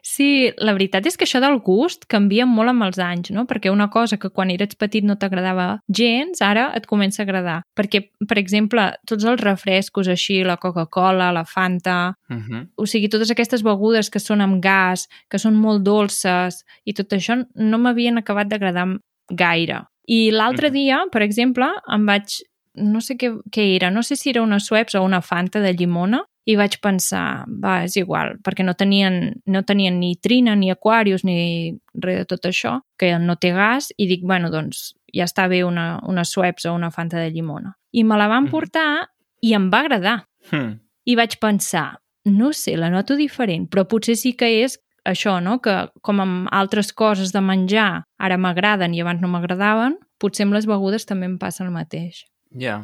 Sí, 0.08 0.50
la 0.56 0.72
veritat 0.72 1.04
és 1.06 1.18
que 1.20 1.26
això 1.26 1.38
del 1.42 1.58
gust 1.62 2.06
canvia 2.10 2.46
molt 2.48 2.72
amb 2.72 2.86
els 2.86 2.96
anys, 3.02 3.28
no? 3.34 3.44
Perquè 3.46 3.68
una 3.70 3.90
cosa 3.92 4.16
que 4.18 4.30
quan 4.34 4.48
eres 4.50 4.74
petit 4.78 5.04
no 5.04 5.18
t'agradava 5.20 5.66
gens, 5.94 6.40
ara 6.42 6.70
et 6.78 6.86
comença 6.88 7.20
a 7.22 7.26
agradar. 7.26 7.58
Perquè, 7.76 8.00
per 8.26 8.38
exemple, 8.40 8.86
tots 9.06 9.26
els 9.28 9.42
refrescos 9.42 10.08
així, 10.08 10.40
la 10.48 10.56
Coca-Cola, 10.56 11.28
la 11.32 11.44
Fanta, 11.44 12.14
Uh 12.30 12.36
-huh. 12.36 12.68
o 12.76 12.86
sigui, 12.86 13.08
totes 13.08 13.30
aquestes 13.30 13.62
begudes 13.62 14.10
que 14.10 14.18
són 14.20 14.40
amb 14.40 14.62
gas, 14.62 15.08
que 15.30 15.38
són 15.38 15.54
molt 15.54 15.82
dolces 15.82 16.64
i 16.84 16.92
tot 16.92 17.12
això 17.12 17.46
no 17.54 17.78
m'havien 17.78 18.18
acabat 18.18 18.48
d'agradar 18.48 18.98
gaire. 19.30 19.84
I 20.08 20.30
l'altre 20.32 20.68
Mhm. 20.70 20.74
dia, 20.74 21.02
per 21.12 21.22
exemple, 21.22 21.66
em 21.92 22.06
vaig... 22.06 22.38
No 22.78 23.00
sé 23.00 23.16
què, 23.18 23.32
què 23.50 23.74
era, 23.74 23.90
no 23.90 24.04
sé 24.04 24.14
si 24.14 24.30
era 24.30 24.40
una 24.40 24.60
Schweppes 24.60 24.94
o 24.94 25.02
una 25.02 25.20
Fanta 25.20 25.58
de 25.60 25.72
llimona, 25.74 26.20
i 26.46 26.54
vaig 26.56 26.76
pensar, 26.80 27.44
va, 27.48 27.82
és 27.84 27.96
igual, 27.96 28.36
perquè 28.38 28.62
no 28.64 28.74
tenien, 28.74 29.34
no 29.46 29.64
tenien 29.64 29.98
ni 29.98 30.14
trina, 30.16 30.54
ni 30.54 30.70
aquarius, 30.70 31.24
ni 31.24 31.74
res 31.94 32.18
de 32.20 32.24
tot 32.24 32.46
això, 32.46 32.76
que 32.96 33.18
no 33.18 33.34
té 33.36 33.50
gas, 33.52 33.90
i 33.98 34.06
dic, 34.06 34.22
bueno, 34.22 34.48
doncs 34.50 34.94
ja 35.12 35.24
està 35.24 35.48
bé 35.48 35.64
una, 35.64 35.98
una 36.06 36.22
Schweppes 36.24 36.66
o 36.66 36.74
una 36.74 36.92
Fanta 36.92 37.18
de 37.18 37.32
llimona. 37.32 37.74
I 37.92 38.04
me 38.04 38.16
la 38.16 38.28
van 38.28 38.46
portar 38.48 39.08
i 39.42 39.54
em 39.54 39.68
va 39.72 39.80
agradar. 39.80 40.24
Hmm. 40.52 40.78
I 41.04 41.16
vaig 41.16 41.38
pensar, 41.40 41.98
no 42.24 42.52
sé, 42.52 42.76
la 42.76 42.90
noto 42.90 43.16
diferent, 43.16 43.66
però 43.68 43.88
potser 43.88 44.14
sí 44.16 44.34
que 44.36 44.62
és 44.62 44.78
això, 45.08 45.38
no? 45.42 45.58
que 45.64 45.74
com 46.04 46.20
amb 46.20 46.50
altres 46.54 46.92
coses 46.92 47.32
de 47.34 47.40
menjar 47.44 48.04
ara 48.18 48.36
m'agraden 48.38 48.94
i 48.94 49.00
abans 49.02 49.22
no 49.22 49.30
m'agradaven, 49.32 49.96
potser 50.20 50.46
amb 50.46 50.56
les 50.58 50.66
begudes 50.68 51.06
també 51.08 51.26
em 51.30 51.38
passa 51.40 51.64
el 51.64 51.72
mateix. 51.74 52.24
Ja, 52.60 52.82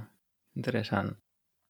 interessant. 0.57 1.15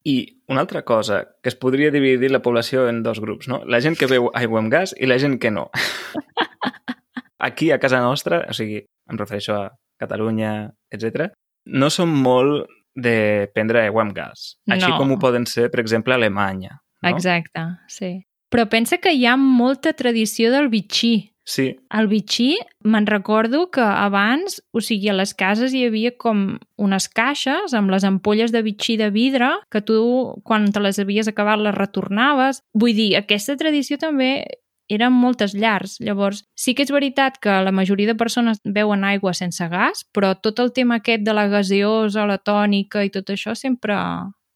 I 0.04 0.42
una 0.52 0.60
altra 0.60 0.82
cosa, 0.84 1.22
que 1.42 1.48
es 1.48 1.56
podria 1.56 1.90
dividir 1.90 2.28
la 2.30 2.42
població 2.44 2.88
en 2.90 3.02
dos 3.02 3.20
grups, 3.24 3.48
no? 3.48 3.62
La 3.64 3.80
gent 3.80 3.96
que 3.96 4.06
beu 4.10 4.28
aigua 4.36 4.60
amb 4.60 4.70
gas 4.72 4.92
i 5.00 5.08
la 5.08 5.16
gent 5.18 5.38
que 5.40 5.50
no. 5.50 5.70
Aquí, 7.38 7.70
a 7.72 7.78
casa 7.80 8.00
nostra, 8.00 8.44
o 8.48 8.54
sigui, 8.56 8.82
em 9.10 9.18
refereixo 9.20 9.54
a 9.56 9.64
Catalunya, 10.00 10.72
etc, 10.92 11.30
no 11.66 11.88
som 11.92 12.10
molt 12.10 12.68
de 12.94 13.50
prendre 13.54 13.82
aigua 13.82 14.04
amb 14.04 14.14
gas. 14.16 14.54
Així 14.70 14.90
No. 14.90 14.98
com 14.98 15.12
ho 15.12 15.18
poden 15.18 15.46
ser, 15.46 15.70
per 15.70 15.80
exemple, 15.80 16.14
a 16.14 16.16
Alemanya. 16.16 16.78
No? 17.02 17.08
Exacte, 17.10 17.64
sí. 17.88 18.12
Però 18.54 18.68
pensa 18.70 19.00
que 19.02 19.10
hi 19.10 19.24
ha 19.26 19.34
molta 19.34 19.96
tradició 19.98 20.52
del 20.54 20.68
bitxí. 20.70 21.14
Sí, 21.44 21.64
El 21.92 22.06
bitxí, 22.08 22.54
me'n 22.88 23.04
recordo 23.04 23.66
que 23.74 23.82
abans, 23.82 24.62
o 24.72 24.80
sigui, 24.80 25.10
a 25.12 25.16
les 25.18 25.34
cases 25.36 25.74
hi 25.74 25.82
havia 25.84 26.14
com 26.16 26.54
unes 26.80 27.08
caixes 27.12 27.74
amb 27.76 27.92
les 27.92 28.06
ampolles 28.08 28.54
de 28.54 28.62
bitxí 28.64 28.96
de 28.96 29.10
vidre 29.12 29.50
que 29.74 29.82
tu, 29.84 29.98
quan 30.42 30.70
te 30.72 30.80
les 30.80 31.02
havies 31.02 31.28
acabat, 31.28 31.60
les 31.60 31.74
retornaves. 31.76 32.62
Vull 32.72 32.94
dir, 32.96 33.10
aquesta 33.18 33.58
tradició 33.60 33.98
també 34.00 34.46
eren 34.88 35.12
moltes 35.12 35.52
llars. 35.52 35.98
Llavors, 36.00 36.44
sí 36.56 36.72
que 36.72 36.86
és 36.86 36.92
veritat 36.94 37.36
que 37.42 37.58
la 37.66 37.74
majoria 37.76 38.08
de 38.08 38.16
persones 38.16 38.62
beuen 38.64 39.04
aigua 39.04 39.34
sense 39.36 39.68
gas, 39.68 40.06
però 40.14 40.32
tot 40.40 40.62
el 40.64 40.72
tema 40.72 41.02
aquest 41.02 41.26
de 41.26 41.36
la 41.36 41.48
gaseosa, 41.52 42.24
la 42.30 42.38
tònica 42.38 43.04
i 43.04 43.12
tot 43.12 43.34
això 43.34 43.52
sempre, 43.58 43.98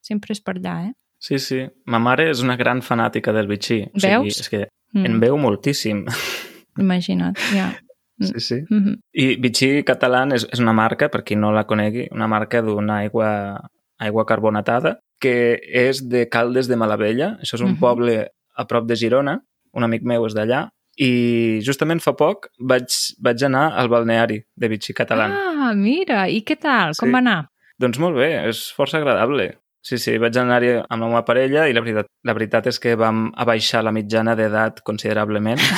sempre 0.01 0.33
és 0.33 0.41
per 0.41 0.57
allà, 0.57 0.79
eh? 0.89 0.95
Sí, 1.19 1.39
sí. 1.39 1.61
Ma 1.87 1.99
mare 1.99 2.31
és 2.31 2.41
una 2.43 2.57
gran 2.57 2.81
fanàtica 2.83 3.33
del 3.33 3.47
bitxí. 3.49 3.83
O 3.95 3.99
sigui, 4.01 4.13
Veus? 4.31 4.41
és 4.41 4.49
que 4.49 4.69
Mm, 4.95 5.05
en 5.05 5.21
veu 5.21 5.37
moltíssim. 5.37 6.07
Imagina't, 6.79 7.37
ja. 7.53 7.75
Sí, 8.21 8.41
sí. 8.41 8.55
Mm 8.71 8.79
-hmm. 8.85 8.99
I 9.13 9.37
Vichy 9.37 9.85
Catalán 9.85 10.33
és, 10.33 10.47
és 10.53 10.59
una 10.61 10.73
marca, 10.73 11.09
per 11.09 11.23
qui 11.23 11.37
no 11.37 11.53
la 11.53 11.65
conegui, 11.65 12.09
una 12.11 12.27
marca 12.27 12.63
d'una 12.63 12.97
aigua, 12.99 13.61
aigua 13.99 14.25
carbonatada, 14.25 14.99
que 15.21 15.61
és 15.73 16.09
de 16.09 16.29
Caldes 16.29 16.69
de 16.69 16.77
Malavella. 16.77 17.37
Això 17.43 17.55
és 17.55 17.61
un 17.61 17.73
Mhm. 17.73 17.79
poble 17.81 18.31
a 18.57 18.65
prop 18.67 18.87
de 18.89 18.97
Girona. 18.97 19.41
Un 19.73 19.85
amic 19.85 20.03
meu 20.03 20.25
és 20.27 20.35
d'allà. 20.35 20.71
I 20.97 21.61
justament 21.63 22.01
fa 22.01 22.13
poc 22.17 22.49
vaig, 22.59 22.87
vaig 23.21 23.43
anar 23.45 23.73
al 23.77 23.89
balneari 23.89 24.43
de 24.57 24.69
Vichy 24.69 24.93
Catalán. 24.95 25.33
Ah, 25.33 25.75
mira, 25.75 26.29
i 26.29 26.43
què 26.43 26.57
tal? 26.59 26.93
Com 26.99 27.09
Sí. 27.09 27.13
va 27.13 27.19
anar? 27.19 27.49
Doncs 27.79 27.99
molt 27.99 28.17
bé, 28.17 28.49
és 28.49 28.73
força 28.75 28.97
agradable. 28.97 29.59
Sí, 29.85 29.97
sí, 30.03 30.17
vaig 30.19 30.37
anar-hi 30.37 30.73
amb 30.83 31.01
la 31.03 31.07
meva 31.09 31.23
parella 31.25 31.67
i 31.71 31.73
la 31.77 31.81
veritat, 31.85 32.09
la 32.27 32.35
veritat 32.37 32.67
és 32.73 32.79
que 32.83 32.97
vam 32.99 33.29
abaixar 33.39 33.85
la 33.87 33.93
mitjana 33.95 34.35
d'edat 34.37 34.83
considerablement. 34.85 35.61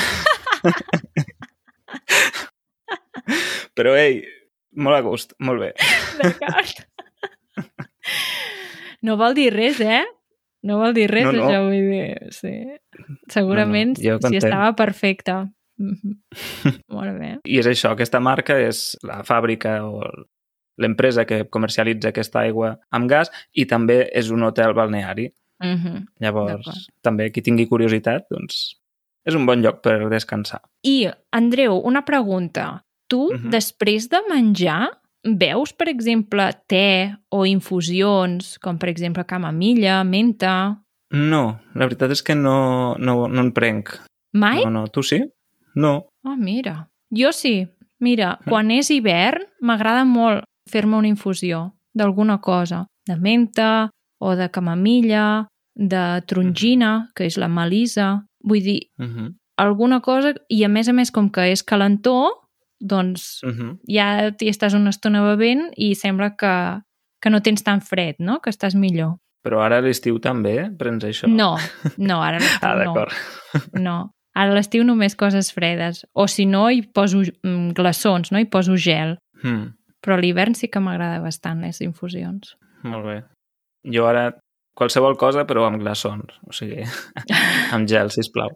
Però, 3.76 3.92
ei, 3.96 4.22
molt 4.76 4.96
a 4.98 5.02
gust, 5.04 5.34
molt 5.46 5.62
bé. 5.62 5.70
D'acord. 6.20 6.82
No 9.06 9.14
vol 9.20 9.36
dir 9.36 9.50
res, 9.54 9.78
eh? 9.80 10.02
No 10.68 10.76
vol 10.82 10.92
dir 10.96 11.06
res, 11.08 11.24
No, 11.24 11.32
no. 11.32 11.46
això 11.46 11.60
vull 11.64 11.86
dir. 11.92 12.32
Sí. 12.36 12.52
Segurament 13.32 13.94
No, 13.96 14.16
no, 14.16 14.18
content. 14.20 14.42
estava 14.42 14.74
perfecte. 14.76 15.36
Mhm. 15.80 16.18
Molt 16.96 17.14
bé. 17.16 17.30
I 17.48 17.60
és 17.62 17.66
això, 17.70 17.94
aquesta 17.94 18.20
marca 18.20 18.58
és 18.60 18.98
la 19.06 19.22
fàbrica 19.24 19.78
o 19.88 20.02
l'empresa 20.80 21.26
que 21.28 21.44
comercialitza 21.52 22.08
aquesta 22.10 22.40
aigua 22.40 22.78
amb 22.90 23.08
gas 23.10 23.30
i 23.52 23.66
també 23.68 24.08
és 24.16 24.30
un 24.32 24.42
hotel 24.42 24.72
balneari. 24.74 25.28
Mhm. 25.62 26.06
Llavors, 26.24 26.64
D'acord. 26.64 26.86
també 27.04 27.30
qui 27.30 27.42
tingui 27.42 27.68
curiositat, 27.68 28.24
doncs 28.30 28.76
és 29.28 29.34
un 29.36 29.44
bon 29.46 29.60
lloc 29.60 29.82
per 29.84 30.08
descansar. 30.08 30.62
I, 30.82 31.10
Andreu, 31.36 31.76
una 31.84 32.04
pregunta. 32.06 32.84
Tu, 33.08 33.28
Mhm. 33.32 33.50
després 33.50 34.08
de 34.08 34.18
menjar, 34.30 34.88
veus, 35.22 35.72
per 35.74 35.88
exemple, 35.90 36.50
te 36.66 37.14
o 37.28 37.44
infusions, 37.44 38.58
com 38.58 38.78
per 38.78 38.88
exemple 38.88 39.24
camamilla, 39.26 40.02
menta... 40.04 40.82
No, 41.10 41.60
la 41.74 41.86
veritat 41.86 42.10
és 42.12 42.22
que 42.22 42.34
no, 42.36 42.94
no, 42.98 43.26
no 43.28 43.40
en 43.40 43.52
prenc. 43.52 43.90
Mai? 44.32 44.62
No, 44.64 44.70
no. 44.70 44.86
Tu 44.86 45.02
sí? 45.02 45.20
No. 45.74 46.06
Ah, 46.24 46.36
mira. 46.38 46.88
Jo 47.10 47.32
sí. 47.32 47.68
Mira, 47.98 48.38
Mm. 48.40 48.48
quan 48.48 48.70
és 48.70 48.90
hivern, 48.90 49.42
m'agrada 49.60 50.04
molt 50.04 50.44
fer-me 50.70 50.96
una 50.96 51.08
infusió 51.10 51.72
d'alguna 51.94 52.38
cosa. 52.40 52.86
De 53.06 53.16
menta, 53.16 53.90
o 54.20 54.36
de 54.36 54.48
camamilla, 54.50 55.46
de 55.74 56.22
trongina, 56.26 57.08
que 57.16 57.26
és 57.26 57.36
la 57.38 57.48
melisa. 57.48 58.24
Vull 58.44 58.62
dir, 58.62 58.80
Uh 58.98 59.06
-huh. 59.06 59.34
alguna 59.58 60.00
cosa, 60.00 60.34
i 60.48 60.64
a 60.64 60.68
més 60.68 60.88
a 60.88 60.92
més, 60.92 61.10
com 61.10 61.30
que 61.30 61.50
és 61.52 61.62
calentó, 61.64 62.30
doncs 62.80 63.40
Uh 63.42 63.50
-huh. 63.50 63.78
ja 63.88 64.30
t'hi 64.32 64.48
estàs 64.48 64.74
una 64.74 64.90
estona 64.90 65.22
bevent 65.22 65.70
i 65.76 65.94
sembla 65.94 66.36
que, 66.36 66.80
que 67.20 67.30
no 67.30 67.40
tens 67.42 67.62
tan 67.62 67.80
fred, 67.80 68.14
no? 68.18 68.40
Que 68.40 68.50
estàs 68.50 68.74
millor. 68.74 69.16
Però 69.42 69.60
ara 69.62 69.78
a 69.78 69.80
l'estiu 69.80 70.18
també 70.18 70.70
prens 70.78 71.02
això? 71.04 71.26
No, 71.28 71.56
no, 71.96 72.22
ara 72.22 72.38
Ah, 72.62 72.74
no. 72.84 72.94
d'acord. 72.94 73.12
No. 73.80 74.10
Ara 74.34 74.52
a 74.52 74.54
l'estiu 74.54 74.84
només 74.84 75.16
coses 75.16 75.52
fredes. 75.52 76.06
O 76.12 76.26
si 76.28 76.46
no, 76.46 76.70
hi 76.70 76.82
poso 76.82 77.18
mm, 77.42 77.72
glaçons, 77.72 78.30
no? 78.32 78.38
Hi 78.38 78.44
poso 78.44 78.76
gel. 78.76 79.18
Hmm, 79.42 79.72
Però 80.00 80.16
a 80.16 80.20
l'hivern 80.20 80.56
sí 80.56 80.68
que 80.72 80.80
m'agrada 80.80 81.20
bastant 81.20 81.60
les 81.60 81.80
infusions. 81.80 82.56
molt 82.82 83.04
bé. 83.04 83.22
Jo 83.84 84.06
ara 84.08 84.30
qualsevol 84.76 85.16
cosa, 85.16 85.44
però 85.48 85.66
amb 85.66 85.80
glaçons. 85.82 86.38
O 86.48 86.54
sigui, 86.56 86.84
amb 87.74 87.88
gel, 87.88 88.10
sisplau. 88.14 88.54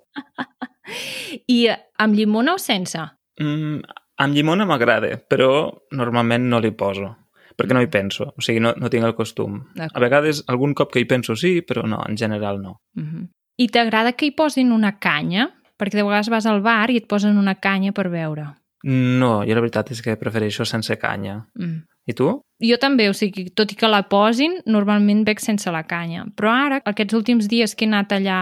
I 1.48 1.59
eh, 1.68 1.76
amb 2.00 2.16
llimona 2.16 2.54
o 2.57 2.61
sense? 2.61 3.02
Mm, 3.40 3.83
amb 4.24 4.37
llimona 4.37 4.66
m'agrada, 4.68 5.16
però 5.28 5.68
normalment 5.92 6.48
no 6.48 6.61
li 6.62 6.72
poso, 6.76 7.11
perquè 7.57 7.76
no 7.76 7.83
hi 7.85 7.90
penso. 7.92 8.30
O 8.33 8.44
sigui, 8.44 8.62
no, 8.64 8.74
no 8.80 8.90
tinc 8.92 9.04
el 9.04 9.16
costum. 9.18 9.61
A 9.85 10.02
vegades, 10.02 10.44
algun 10.48 10.74
cop 10.74 10.92
que 10.92 11.02
hi 11.02 11.09
penso 11.11 11.37
sí, 11.37 11.59
però 11.66 11.85
no, 11.88 12.02
en 12.09 12.16
general 12.16 12.62
no. 12.62 12.78
Uh 12.96 13.02
-huh. 13.02 13.28
I 13.57 13.68
t'agrada 13.68 14.12
que 14.12 14.26
hi 14.26 14.35
posin 14.35 14.72
una 14.72 14.98
canya? 14.98 15.50
Perquè 15.78 15.96
de 15.96 16.02
vegades 16.02 16.28
vas 16.30 16.46
al 16.46 16.61
bar 16.62 16.90
i 16.90 16.96
et 16.96 17.07
posen 17.07 17.38
una 17.38 17.57
canya 17.57 17.92
per 17.92 18.09
beure. 18.09 18.54
No, 18.85 19.38
jo 19.49 19.55
la 19.57 19.62
veritat 19.64 19.90
és 19.94 20.03
que 20.05 20.16
prefereixo 20.20 20.66
sense 20.68 20.94
canya. 21.01 21.38
Mm. 21.57 21.83
I 22.07 22.12
tu? 22.12 22.27
Jo 22.61 22.77
també, 22.77 23.07
o 23.09 23.14
sigui, 23.16 23.47
tot 23.57 23.73
i 23.73 23.77
que 23.81 23.88
la 23.88 24.03
posin, 24.11 24.59
normalment 24.68 25.23
bec 25.25 25.40
sense 25.40 25.70
la 25.73 25.87
canya. 25.88 26.27
Però 26.37 26.51
ara, 26.53 26.83
aquests 26.85 27.16
últims 27.16 27.49
dies 27.49 27.73
que 27.75 27.87
he 27.87 27.88
anat 27.88 28.12
allà 28.12 28.38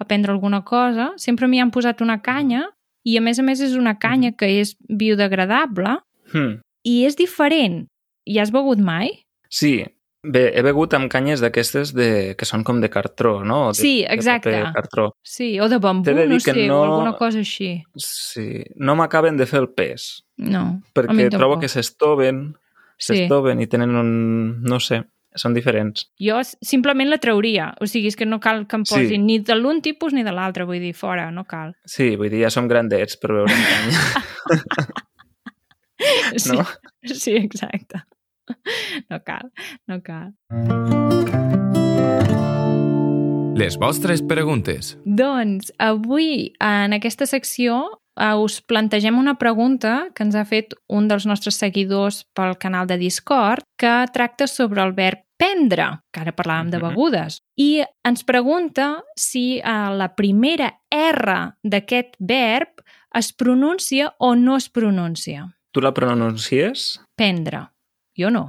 a 0.00 0.06
prendre 0.08 0.32
alguna 0.32 0.62
cosa, 0.64 1.10
sempre 1.20 1.46
m'hi 1.46 1.60
han 1.60 1.70
posat 1.70 2.00
una 2.00 2.16
canya 2.24 2.64
i 3.04 3.18
a 3.18 3.20
més 3.20 3.38
a 3.38 3.44
més 3.44 3.60
és 3.60 3.74
una 3.76 3.98
canya 4.00 4.32
que 4.32 4.48
és 4.62 4.74
biodegradable 4.88 5.98
Hmm. 6.32 6.60
i 6.84 7.04
és 7.04 7.16
diferent. 7.18 7.84
I 8.24 8.38
has 8.38 8.50
begut 8.54 8.78
mai? 8.80 9.10
Sí, 9.50 9.84
bé, 10.22 10.52
he 10.56 10.62
begut 10.62 10.94
amb 10.94 11.10
canyes 11.10 11.40
d'aquestes 11.42 11.92
de... 11.94 12.34
que 12.38 12.46
són 12.46 12.62
com 12.64 12.80
de 12.80 12.88
cartró, 12.90 13.42
no? 13.44 13.68
De, 13.72 13.78
Sí, 13.80 14.04
exacte. 14.08 14.50
De 14.50 14.60
paper 14.62 14.72
cartró. 14.74 15.06
Sí, 15.22 15.58
o 15.60 15.68
de 15.68 15.78
bambú, 15.82 16.04
de 16.10 16.26
no 16.26 16.38
sé, 16.40 16.54
no- 16.66 16.80
o 16.80 16.84
alguna 16.84 17.16
cosa 17.18 17.38
així. 17.42 17.82
Sí, 17.96 18.62
no 18.76 18.94
m'acaben 18.96 19.36
de 19.36 19.46
fer 19.46 19.60
el 19.64 19.70
pes, 19.70 20.24
No, 20.42 20.80
perquè 20.94 21.28
trobo 21.30 21.58
que 21.60 21.68
s'estoven, 21.68 22.54
Sí. 22.98 23.16
s'estoven 23.16 23.60
i 23.60 23.66
tenen 23.66 23.96
un... 23.98 24.62
no 24.62 24.78
sé, 24.80 25.02
són 25.34 25.54
diferents. 25.54 26.10
Jo 26.20 26.36
simplement 26.44 27.08
la 27.10 27.16
trauria. 27.18 27.70
O 27.80 27.86
sigui, 27.88 28.06
és 28.12 28.16
que 28.16 28.26
no 28.26 28.38
cal 28.38 28.66
que 28.68 28.76
em 28.76 28.84
Sí. 28.84 28.94
posin 28.94 29.24
ni 29.26 29.38
de 29.40 29.54
l'un 29.56 29.80
tipus 29.82 30.12
ni 30.12 30.22
de 30.22 30.30
l'altre. 30.30 30.64
Vull 30.68 30.78
dir, 30.78 30.92
fora, 30.94 31.30
no 31.32 31.44
cal. 31.48 31.72
Sí, 31.84 32.14
vull 32.16 32.28
dir, 32.30 32.42
ja 32.44 32.50
som 32.50 32.68
grandets 32.68 33.16
per 33.16 33.32
veure 33.32 33.50
canya, 33.50 34.02
Sí, 36.36 36.50
no? 36.56 36.66
sí 37.02 37.34
exacte. 37.36 38.02
No 39.10 39.22
cal, 39.24 39.50
no 39.88 40.02
cal. 40.02 40.32
Les 43.56 43.76
vostres 43.76 44.22
preguntes. 44.24 44.96
Doncs 45.04 45.72
avui, 45.78 46.52
en 46.60 46.96
aquesta 46.96 47.28
secció, 47.28 47.82
us 48.16 48.60
plantegem 48.60 49.18
una 49.18 49.36
pregunta 49.40 50.08
que 50.14 50.24
ens 50.24 50.36
ha 50.36 50.44
fet 50.44 50.74
un 50.88 51.08
dels 51.08 51.26
nostres 51.28 51.56
seguidors 51.60 52.22
pel 52.36 52.56
canal 52.60 52.86
de 52.88 52.98
Discord 53.00 53.64
que 53.80 53.92
tracta 54.12 54.46
sobre 54.46 54.82
el 54.82 54.92
verb 54.92 55.24
prendre, 55.42 55.88
que 56.12 56.22
ara 56.22 56.34
parlàvem 56.36 56.70
de 56.70 56.78
begudes, 56.82 57.40
i 57.58 57.82
ens 58.06 58.22
pregunta 58.24 59.02
si 59.18 59.58
eh, 59.58 59.72
la 59.96 60.12
primera 60.14 60.70
R 60.92 61.38
d'aquest 61.64 62.14
verb 62.20 62.84
es 63.14 63.32
pronuncia 63.32 64.12
o 64.18 64.34
no 64.36 64.56
es 64.56 64.68
pronuncia. 64.68 65.48
Tu 65.72 65.80
la 65.80 65.92
pronuncies? 65.96 67.00
Prendre. 67.16 67.71
Jo 68.18 68.30
no. 68.30 68.44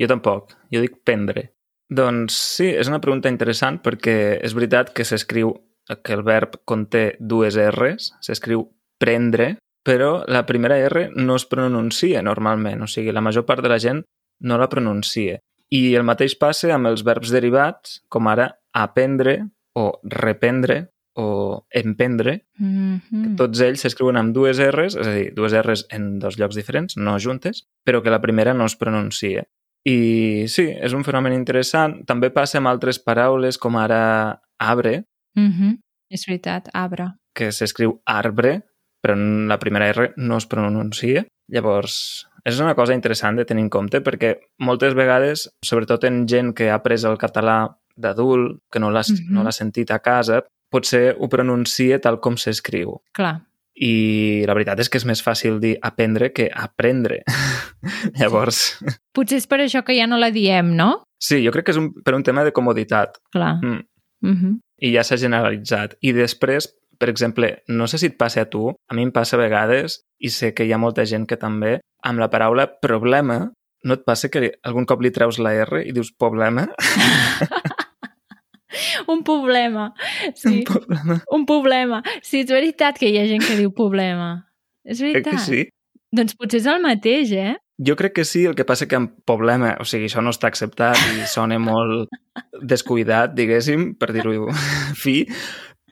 Jo 0.00 0.08
tampoc, 0.08 0.54
jo 0.72 0.80
dic 0.80 1.02
prendre. 1.04 1.50
Doncs 1.92 2.36
sí, 2.56 2.70
és 2.72 2.88
una 2.88 3.00
pregunta 3.04 3.28
interessant 3.28 3.82
perquè 3.84 4.38
és 4.40 4.54
veritat 4.56 4.92
que 4.96 5.04
s'escriu 5.04 5.52
que 6.02 6.14
el 6.14 6.22
verb 6.24 6.56
conté 6.64 7.16
dues 7.20 7.58
R's, 7.58 8.12
s'escriu 8.24 8.64
prendre, 9.02 9.56
però 9.84 10.22
la 10.30 10.44
primera 10.46 10.78
R 10.78 11.08
no 11.16 11.36
es 11.36 11.44
pronuncia 11.50 12.22
normalment, 12.22 12.84
o 12.86 12.88
sigui, 12.88 13.12
la 13.12 13.24
major 13.24 13.44
part 13.44 13.64
de 13.64 13.72
la 13.72 13.80
gent 13.82 14.04
no 14.46 14.58
la 14.58 14.70
pronuncia. 14.70 15.40
I 15.72 15.82
el 15.98 16.06
mateix 16.06 16.36
passa 16.38 16.70
amb 16.74 16.88
els 16.90 17.02
verbs 17.04 17.32
derivats, 17.34 18.00
com 18.08 18.28
ara 18.30 18.48
aprendre 18.72 19.40
o 19.76 19.90
reprendre 20.04 20.91
o 21.14 21.66
emprendre, 21.70 22.44
Mm 22.58 23.00
-hmm. 23.10 23.36
tots 23.36 23.60
ells 23.60 23.80
s'escriuen 23.80 24.16
amb 24.16 24.34
dues 24.34 24.58
R's, 24.58 24.96
és 24.96 25.06
a 25.06 25.12
dir, 25.12 25.34
dues 25.34 25.52
R's 25.52 25.86
en 25.90 26.18
dos 26.18 26.38
llocs 26.38 26.54
diferents, 26.56 26.96
no 26.96 27.18
juntes, 27.18 27.66
però 27.84 28.02
que 28.02 28.10
la 28.10 28.20
primera 28.20 28.54
no 28.54 28.64
es 28.64 28.76
pronuncia. 28.76 29.44
I 29.84 30.44
sí, 30.46 30.62
és 30.80 30.92
un 30.92 31.02
fenomen 31.04 31.32
interessant. 31.32 32.04
També 32.06 32.30
passa 32.30 32.58
amb 32.58 32.68
altres 32.68 32.98
paraules, 33.00 33.58
com 33.58 33.76
ara 33.76 34.40
arbre, 34.58 35.04
Mm 35.34 35.48
-hmm. 35.50 35.78
És 36.10 36.26
veritat, 36.26 36.68
arbre. 36.74 37.14
que 37.34 37.50
s'escriu 37.52 38.00
arbre, 38.04 38.62
però 39.02 39.14
en 39.14 39.48
la 39.48 39.58
primera 39.58 39.88
R 39.88 40.12
no 40.16 40.36
es 40.36 40.46
pronuncia. 40.46 41.26
Llavors, 41.48 42.28
és 42.44 42.60
una 42.60 42.74
cosa 42.74 42.92
interessant 42.94 43.36
de 43.38 43.44
tenir 43.44 43.62
en 43.62 43.70
compte 43.70 44.00
perquè 44.02 44.38
moltes 44.58 44.94
vegades, 44.94 45.50
sobretot 45.64 46.04
en 46.04 46.26
gent 46.28 46.54
que 46.54 46.70
ha 46.70 46.74
après 46.74 47.02
el 47.04 47.16
català 47.18 47.78
d'adult, 47.96 48.60
que 48.70 48.78
no 48.80 48.90
l'ha 48.90 49.00
Mhm. 49.00 49.32
no 49.32 49.42
l'ha 49.42 49.52
sentit 49.52 49.90
a 49.90 49.98
casa, 50.00 50.44
potser 50.72 51.14
ho 51.18 51.28
pronuncia 51.32 52.00
tal 52.02 52.18
com 52.24 52.38
s'escriu. 52.40 52.98
Clar. 53.16 53.40
I 53.72 54.44
la 54.48 54.56
veritat 54.56 54.82
és 54.82 54.90
que 54.92 55.00
és 55.00 55.06
més 55.08 55.22
fàcil 55.24 55.56
dir 55.62 55.76
aprendre 55.80 56.32
que 56.36 56.50
aprendre. 56.52 57.22
Llavors, 58.18 58.78
Potser 59.16 59.40
és 59.40 59.48
per 59.48 59.62
això 59.64 59.80
que 59.86 59.96
ja 59.96 60.06
no 60.06 60.18
la 60.20 60.30
diem, 60.34 60.74
no? 60.76 60.90
sí, 61.22 61.38
jo 61.44 61.52
crec 61.54 61.68
que 61.68 61.74
és 61.74 61.80
un, 61.80 61.92
per 62.04 62.16
un 62.16 62.24
tema 62.26 62.42
de 62.42 62.52
comoditat 62.54 63.18
Clar. 63.32 63.54
mm. 63.62 63.80
Mm 64.22 64.36
-hmm. 64.36 64.58
i 64.78 64.92
ja 64.94 65.02
s'ha 65.02 65.16
generalitzat. 65.16 65.96
I 66.00 66.12
després, 66.12 66.68
per 66.98 67.08
exemple, 67.08 67.62
no 67.68 67.86
sé 67.86 67.98
si 67.98 68.06
et 68.06 68.16
passa 68.18 68.42
a 68.42 68.50
tu, 68.50 68.70
a 68.88 68.94
mi 68.94 69.02
em 69.02 69.12
passa 69.12 69.36
a 69.36 69.40
vegades, 69.40 70.02
i 70.18 70.28
sé 70.28 70.54
que 70.54 70.64
hi 70.64 70.72
ha 70.72 70.78
molta 70.78 71.04
gent 71.04 71.26
que 71.26 71.36
també, 71.36 71.80
amb 72.02 72.18
la 72.18 72.30
paraula 72.30 72.66
problema, 72.80 73.52
no 73.84 73.94
et 73.94 74.04
passa 74.04 74.28
que 74.28 74.52
algun 74.62 74.86
cop 74.86 75.02
li 75.02 75.10
treus 75.10 75.38
la 75.38 75.54
R 75.54 75.82
i 75.86 75.92
dius 75.92 76.12
problema? 76.18 76.68
Un 79.08 79.22
problema. 79.24 79.92
Sí, 80.34 80.58
Un 80.60 80.64
problema. 80.64 81.20
un 81.30 81.46
problema. 81.46 82.02
Sí, 82.22 82.40
és 82.40 82.50
veritat 82.50 82.98
que 82.98 83.08
hi 83.10 83.18
ha 83.18 83.26
gent 83.26 83.42
que 83.46 83.56
diu 83.56 83.72
problema. 83.72 84.46
És 84.84 84.98
Crec 84.98 85.12
veritat. 85.24 85.32
que 85.32 85.38
sí. 85.38 85.68
Doncs 86.12 86.34
potser 86.36 86.60
és 86.60 86.66
el 86.66 86.82
mateix, 86.82 87.30
eh? 87.32 87.56
Jo 87.82 87.96
crec 87.96 88.12
que 88.14 88.24
sí, 88.28 88.44
el 88.44 88.54
que 88.54 88.66
passa 88.68 88.86
que 88.86 88.96
amb 88.98 89.14
problema, 89.26 89.76
o 89.80 89.84
sigui, 89.88 90.04
això 90.10 90.20
no 90.22 90.30
està 90.30 90.46
acceptat 90.50 90.98
i 91.16 91.24
sona 91.26 91.58
molt 91.58 92.08
descuidat, 92.60 93.32
diguéssim, 93.34 93.94
per 93.98 94.12
dir-ho 94.12 94.46
fi, 95.02 95.22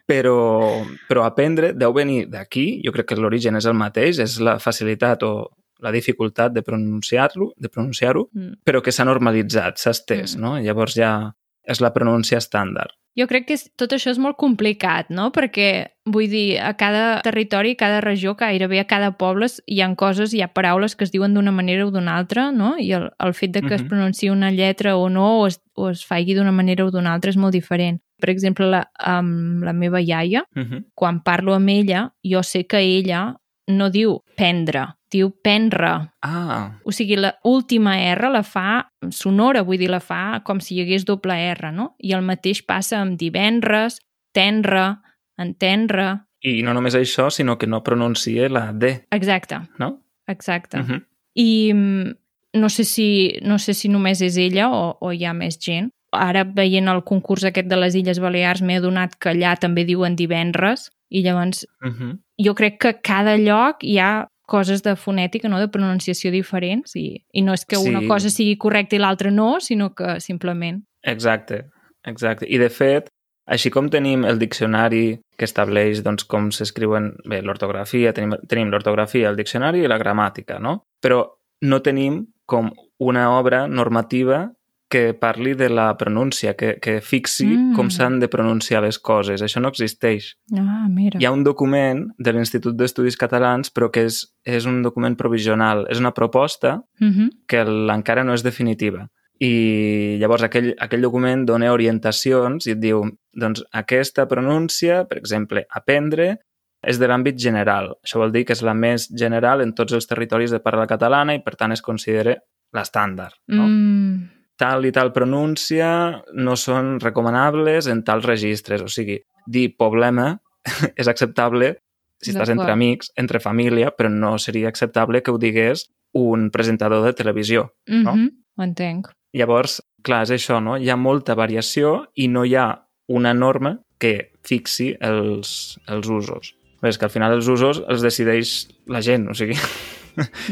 però, 0.06 0.82
però 1.08 1.24
aprendre 1.24 1.72
deu 1.72 1.92
venir 1.96 2.26
d'aquí, 2.30 2.80
jo 2.84 2.92
crec 2.92 3.08
que 3.10 3.16
l'origen 3.18 3.56
és 3.56 3.66
el 3.66 3.74
mateix, 3.78 4.18
és 4.22 4.38
la 4.42 4.58
facilitat 4.62 5.22
o 5.26 5.32
la 5.80 5.90
dificultat 5.94 6.52
de 6.52 6.60
pronunciar-lo, 6.62 7.52
de 7.56 7.68
pronunciar-ho, 7.72 8.28
Mm. 8.34 8.58
però 8.66 8.82
que 8.82 8.92
s'ha 8.92 9.04
normalitzat, 9.08 9.78
s'ha 9.78 9.90
estès, 9.96 10.36
Mm. 10.36 10.40
no? 10.40 10.58
Llavors 10.60 10.94
ja 10.94 11.32
és 11.66 11.80
la 11.80 11.92
pronúncia 11.92 12.38
estàndard. 12.38 12.90
Jo 13.18 13.26
crec 13.26 13.48
que 13.48 13.56
tot 13.76 13.90
això 13.92 14.12
és 14.12 14.18
molt 14.22 14.36
complicat, 14.38 15.08
no? 15.10 15.32
Perquè, 15.34 15.88
vull 16.06 16.28
dir, 16.30 16.60
a 16.62 16.76
cada 16.78 17.20
territori, 17.26 17.72
a 17.72 17.76
cada 17.76 18.00
regió, 18.00 18.36
gairebé 18.38 18.78
a 18.80 18.86
cada 18.86 19.10
poble, 19.18 19.48
hi 19.66 19.80
ha 19.82 19.88
coses, 19.98 20.32
hi 20.32 20.40
ha 20.42 20.48
paraules 20.54 20.94
que 20.94 21.04
es 21.04 21.10
diuen 21.10 21.34
d'una 21.34 21.50
manera 21.50 21.86
o 21.86 21.90
d'una 21.90 22.14
altra, 22.16 22.52
no? 22.52 22.76
I 22.78 22.92
el, 22.92 23.10
el 23.18 23.34
fet 23.34 23.50
de 23.50 23.62
que 23.62 23.74
es 23.74 23.82
Mhm. 23.82 23.88
pronunciï 23.90 24.30
una 24.30 24.52
lletra 24.52 24.96
o 24.96 25.08
no, 25.10 25.40
o 25.40 25.46
es, 25.48 25.60
o 25.74 25.90
es 25.90 26.04
faigui 26.06 26.34
d'una 26.34 26.52
manera 26.52 26.86
o 26.86 26.90
d'una 26.90 27.12
altra, 27.12 27.30
és 27.30 27.36
molt 27.36 27.52
diferent. 27.52 27.98
Per 28.20 28.30
exemple, 28.30 28.66
la, 28.70 28.90
amb 28.96 29.64
la 29.64 29.72
meva 29.72 30.00
iaia, 30.00 30.44
Uh 30.56 30.62
-huh. 30.62 30.84
quan 30.94 31.20
parlo 31.22 31.54
amb 31.54 31.68
ella, 31.68 32.12
jo 32.22 32.42
sé 32.42 32.64
que 32.66 32.78
ella 32.78 33.36
no 33.66 33.90
diu 33.90 34.22
prendre, 34.36 34.86
diu 35.10 35.30
prendre. 35.42 36.10
Ah, 36.22 36.78
O 36.84 36.92
sigui, 36.92 37.16
la 37.16 37.34
última 37.44 37.96
R 38.00 38.30
la 38.30 38.42
fa 38.42 38.90
sonora, 39.10 39.62
vull 39.62 39.78
dir, 39.78 39.90
la 39.90 40.00
fa 40.00 40.40
com 40.44 40.60
si 40.60 40.76
hi 40.76 40.82
hagués 40.82 41.04
doble 41.04 41.34
R, 41.52 41.72
no? 41.72 41.94
I 41.98 42.12
el 42.12 42.22
mateix 42.22 42.62
passa 42.66 43.00
amb 43.00 43.18
divendres, 43.18 43.98
tendre, 44.32 44.96
entendre... 45.38 46.26
i 46.42 46.62
no 46.64 46.72
només 46.72 46.94
això, 46.96 47.28
sinó 47.30 47.58
que 47.58 47.66
no 47.66 47.82
pronuncia 47.84 48.48
la 48.48 48.72
D, 48.72 49.04
Exacte, 49.10 49.58
no? 49.78 50.00
exacte. 50.26 50.78
Uh 50.78 50.84
-huh. 50.86 51.02
I 51.34 51.72
mm, 51.74 52.14
no 52.54 52.68
sé, 52.68 52.84
si, 52.84 53.36
no 53.42 53.58
sé 53.58 53.74
si 53.74 53.88
només 53.88 54.20
és 54.22 54.36
ella 54.36 54.70
o, 54.70 54.96
o 55.00 55.12
hi 55.12 55.24
ha 55.24 55.32
més 55.34 55.58
gent. 55.60 55.90
Ara, 56.12 56.44
veient 56.44 56.88
el 56.88 57.04
concurs 57.04 57.44
aquest 57.44 57.68
de 57.68 57.76
les 57.76 57.94
Illes 57.94 58.18
Balears, 58.18 58.62
m'he 58.62 58.76
adonat 58.76 59.14
que 59.18 59.30
allà 59.30 59.56
també 59.58 59.84
diuen 59.84 60.16
divendres 60.16 60.90
i 61.10 61.22
llavors 61.22 61.66
Uh 61.84 61.90
-huh. 61.90 62.18
jo 62.44 62.54
crec 62.54 62.78
que 62.78 63.00
cada 63.02 63.36
lloc 63.36 63.76
hi 63.82 63.98
ha 63.98 64.26
coses 64.50 64.82
de 64.82 64.96
fonètica, 64.98 65.48
no? 65.48 65.60
de 65.62 65.70
pronunciació 65.70 66.32
diferents 66.34 66.96
i, 66.98 67.22
i 67.32 67.42
no 67.46 67.54
és 67.54 67.64
que 67.64 67.78
Sí. 67.78 67.88
una 67.88 68.02
cosa 68.08 68.30
sigui 68.34 68.56
correcta 68.58 68.96
i 68.98 69.00
l'altra 69.00 69.30
no, 69.30 69.60
sinó 69.60 69.92
que 69.94 70.18
simplement 70.20 70.82
Exacte, 71.02 71.64
exacte. 72.04 72.44
I 72.50 72.58
de 72.60 72.68
fet, 72.68 73.08
així 73.48 73.70
com 73.72 73.88
tenim 73.88 74.26
el 74.28 74.38
diccionari 74.38 75.20
que 75.38 75.46
estableix 75.48 76.02
doncs, 76.04 76.26
com 76.28 76.50
s'escriuen 76.52 77.14
bé 77.24 77.40
l'ortografia, 77.42 78.12
tenim, 78.12 78.36
tenim 78.50 78.68
l'ortografia, 78.70 79.30
el 79.30 79.38
diccionari 79.38 79.80
i 79.80 79.88
la 79.88 79.98
gramàtica, 79.98 80.58
no? 80.60 80.82
Però 81.00 81.22
no 81.62 81.80
tenim 81.80 82.26
com 82.46 82.68
una 83.00 83.30
obra 83.38 83.66
normativa 83.68 84.50
que 84.90 85.14
parli 85.14 85.54
de 85.54 85.68
la 85.70 85.96
pronúncia, 85.96 86.56
que, 86.58 86.74
que 86.82 86.98
fixi 87.00 87.46
mm. 87.46 87.76
com 87.78 87.92
s'han 87.94 88.18
de 88.18 88.28
pronunciar 88.28 88.82
les 88.82 88.98
coses. 88.98 89.40
Això 89.46 89.62
no 89.62 89.70
existeix. 89.70 90.32
Ah, 90.58 90.88
mira. 90.90 91.20
Hi 91.22 91.28
ha 91.28 91.30
un 91.30 91.44
document 91.46 92.08
de 92.18 92.34
l'Institut 92.34 92.74
d'Estudis 92.76 93.16
Catalans, 93.20 93.70
però 93.70 93.92
que 93.94 94.08
és, 94.08 94.18
és 94.42 94.66
un 94.66 94.82
document 94.82 95.14
provisional. 95.16 95.86
És 95.88 96.02
una 96.02 96.12
proposta 96.12 96.80
Mm 97.00 97.10
-hmm. 97.10 97.28
que 97.46 97.60
encara 97.94 98.24
no 98.24 98.34
és 98.34 98.42
definitiva. 98.42 99.08
I 99.40 100.18
llavors 100.20 100.42
aquell, 100.42 100.74
aquell 100.78 101.00
document 101.00 101.46
dona 101.46 101.72
orientacions 101.72 102.66
i 102.66 102.72
et 102.72 102.80
diu, 102.80 103.02
doncs 103.32 103.62
aquesta 103.72 104.26
pronúncia, 104.28 105.06
per 105.08 105.18
exemple, 105.18 105.64
aprendre, 105.70 106.40
és 106.82 106.98
de 106.98 107.08
l'àmbit 107.08 107.38
general. 107.38 107.94
Això 108.04 108.18
vol 108.18 108.32
dir 108.32 108.44
que 108.44 108.52
és 108.52 108.62
la 108.62 108.74
més 108.74 109.08
general 109.16 109.60
en 109.60 109.72
tots 109.72 109.92
els 109.92 110.06
territoris 110.06 110.50
de 110.50 110.60
parla 110.60 110.86
catalana 110.86 111.34
i, 111.34 111.42
per 111.44 111.56
tant, 111.56 111.72
es 111.72 111.82
considera 111.82 112.36
l'estàndard. 112.76 113.34
No? 113.48 113.66
Mm. 113.66 114.39
Tal 114.60 114.84
i 114.84 114.92
tal 114.92 115.12
pronúncia 115.16 115.90
no 116.36 116.56
són 116.60 116.98
recomanables 117.00 117.88
en 117.88 118.02
tals 118.04 118.26
registres. 118.28 118.82
O 118.84 118.90
sigui, 118.92 119.16
dir 119.46 119.70
problema 119.80 120.34
és 121.00 121.08
acceptable 121.08 121.78
si 122.20 122.34
estàs 122.34 122.52
entre 122.52 122.68
amics, 122.68 123.08
entre 123.16 123.40
família, 123.40 123.94
però 123.96 124.10
no 124.12 124.34
seria 124.38 124.68
acceptable 124.68 125.22
que 125.24 125.32
ho 125.32 125.38
digués 125.40 125.86
un 126.12 126.50
presentador 126.52 127.04
de 127.06 127.14
televisió. 127.16 127.72
Mm 127.88 128.02
No? 128.04 128.12
-hmm. 128.12 128.30
Ho 128.56 128.62
entenc. 128.62 129.08
Llavors, 129.32 129.80
clar, 130.02 130.22
és 130.22 130.30
això, 130.30 130.60
no? 130.62 130.76
Hi 130.76 130.90
ha 130.90 130.96
molta 130.96 131.34
variació 131.34 132.10
i 132.14 132.28
no 132.28 132.44
hi 132.44 132.56
ha 132.56 132.84
una 133.06 133.32
norma 133.32 133.78
que 133.98 134.32
fixi 134.42 134.96
els, 135.00 135.78
els 135.86 136.08
usos. 136.08 136.54
Bé, 136.82 136.88
és 136.88 136.98
que 136.98 137.04
al 137.04 137.10
final 137.10 137.32
els 137.32 137.48
usos 137.48 137.82
els 137.88 138.02
decideix 138.02 138.68
la 138.86 139.00
gent, 139.00 139.28
o 139.28 139.34
sigui... 139.34 139.54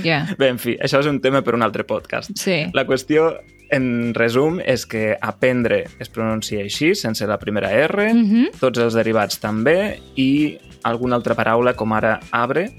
Ja. 0.04 0.26
Bé, 0.38 0.48
en 0.48 0.58
fi, 0.58 0.76
això 0.80 1.00
és 1.00 1.06
un 1.06 1.20
tema 1.20 1.42
per 1.42 1.54
un 1.54 1.62
altre 1.62 1.84
podcast. 1.84 2.30
Sí. 2.38 2.66
La 2.74 2.84
qüestió, 2.86 3.30
en 3.70 4.14
resum, 4.14 4.60
és 4.64 4.86
que 4.86 5.16
aprendre 5.20 5.84
es 6.00 6.08
pronuncia 6.08 6.62
així, 6.64 6.94
sense 6.94 7.26
la 7.26 7.38
primera 7.38 7.70
R, 7.70 8.12
Mm 8.14 8.24
-hmm. 8.30 8.60
tots 8.60 8.78
els 8.78 8.94
derivats 8.94 9.38
també, 9.40 10.00
i 10.16 10.58
alguna 10.82 11.16
altra 11.16 11.34
paraula, 11.34 11.74
com 11.74 11.92
ara 11.92 12.20
arbre, 12.30 12.70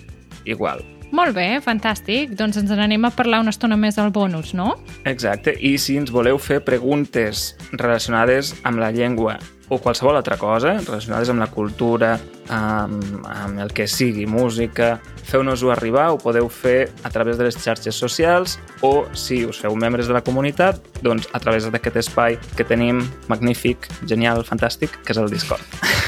igual. 0.46 0.82
Molt 1.12 1.34
bé, 1.36 1.60
fantàstic. 1.66 2.36
Doncs 2.38 2.58
ens 2.58 2.70
n'anem 2.70 3.06
a 3.06 3.10
parlar 3.10 3.40
una 3.40 3.50
estona 3.50 3.76
més 3.76 3.98
al 3.98 4.12
bonus, 4.12 4.54
no? 4.54 4.76
Exacte, 5.06 5.56
i 5.60 5.78
si 5.78 5.98
ens 5.98 6.12
voleu 6.12 6.38
fer 6.38 6.60
preguntes 6.64 7.56
relacionades 7.72 8.56
amb 8.64 8.78
la 8.80 8.92
llengua 8.92 9.40
o 9.70 9.78
qualsevol 9.78 10.18
altra 10.18 10.38
cosa, 10.38 10.76
relacionades 10.82 11.30
amb 11.30 11.44
la 11.44 11.48
cultura, 11.54 12.16
amb, 12.50 13.26
amb 13.30 13.62
el 13.62 13.74
que 13.74 13.86
sigui, 13.88 14.26
música, 14.26 14.96
feu-nos-ho 15.30 15.70
arribar, 15.72 16.10
ho 16.10 16.18
podeu 16.22 16.50
fer 16.50 16.90
a 17.06 17.12
través 17.14 17.38
de 17.38 17.46
les 17.46 17.58
xarxes 17.62 17.96
socials 17.96 18.58
o, 18.82 19.06
si 19.14 19.44
us 19.46 19.62
feu 19.62 19.78
membres 19.78 20.10
de 20.10 20.18
la 20.18 20.24
comunitat, 20.26 20.82
doncs 21.06 21.30
a 21.34 21.42
través 21.44 21.70
d'aquest 21.70 22.02
espai 22.02 22.40
que 22.58 22.66
tenim 22.66 23.04
magnífic, 23.30 23.88
genial, 24.10 24.42
fantàstic, 24.48 24.98
que 25.06 25.14
és 25.14 25.22
el 25.22 25.30
Discord. 25.30 25.62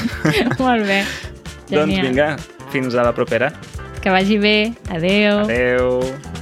Molt 0.62 0.86
bé. 0.88 1.04
Doncs 1.70 1.86
Genial. 1.86 2.06
vinga, 2.10 2.28
fins 2.74 2.98
a 2.98 3.06
la 3.06 3.14
propera. 3.16 3.52
Que 4.02 4.10
vagi 4.10 4.38
bé. 4.42 4.72
Adeu. 4.90 5.44
Adeu. 5.46 6.41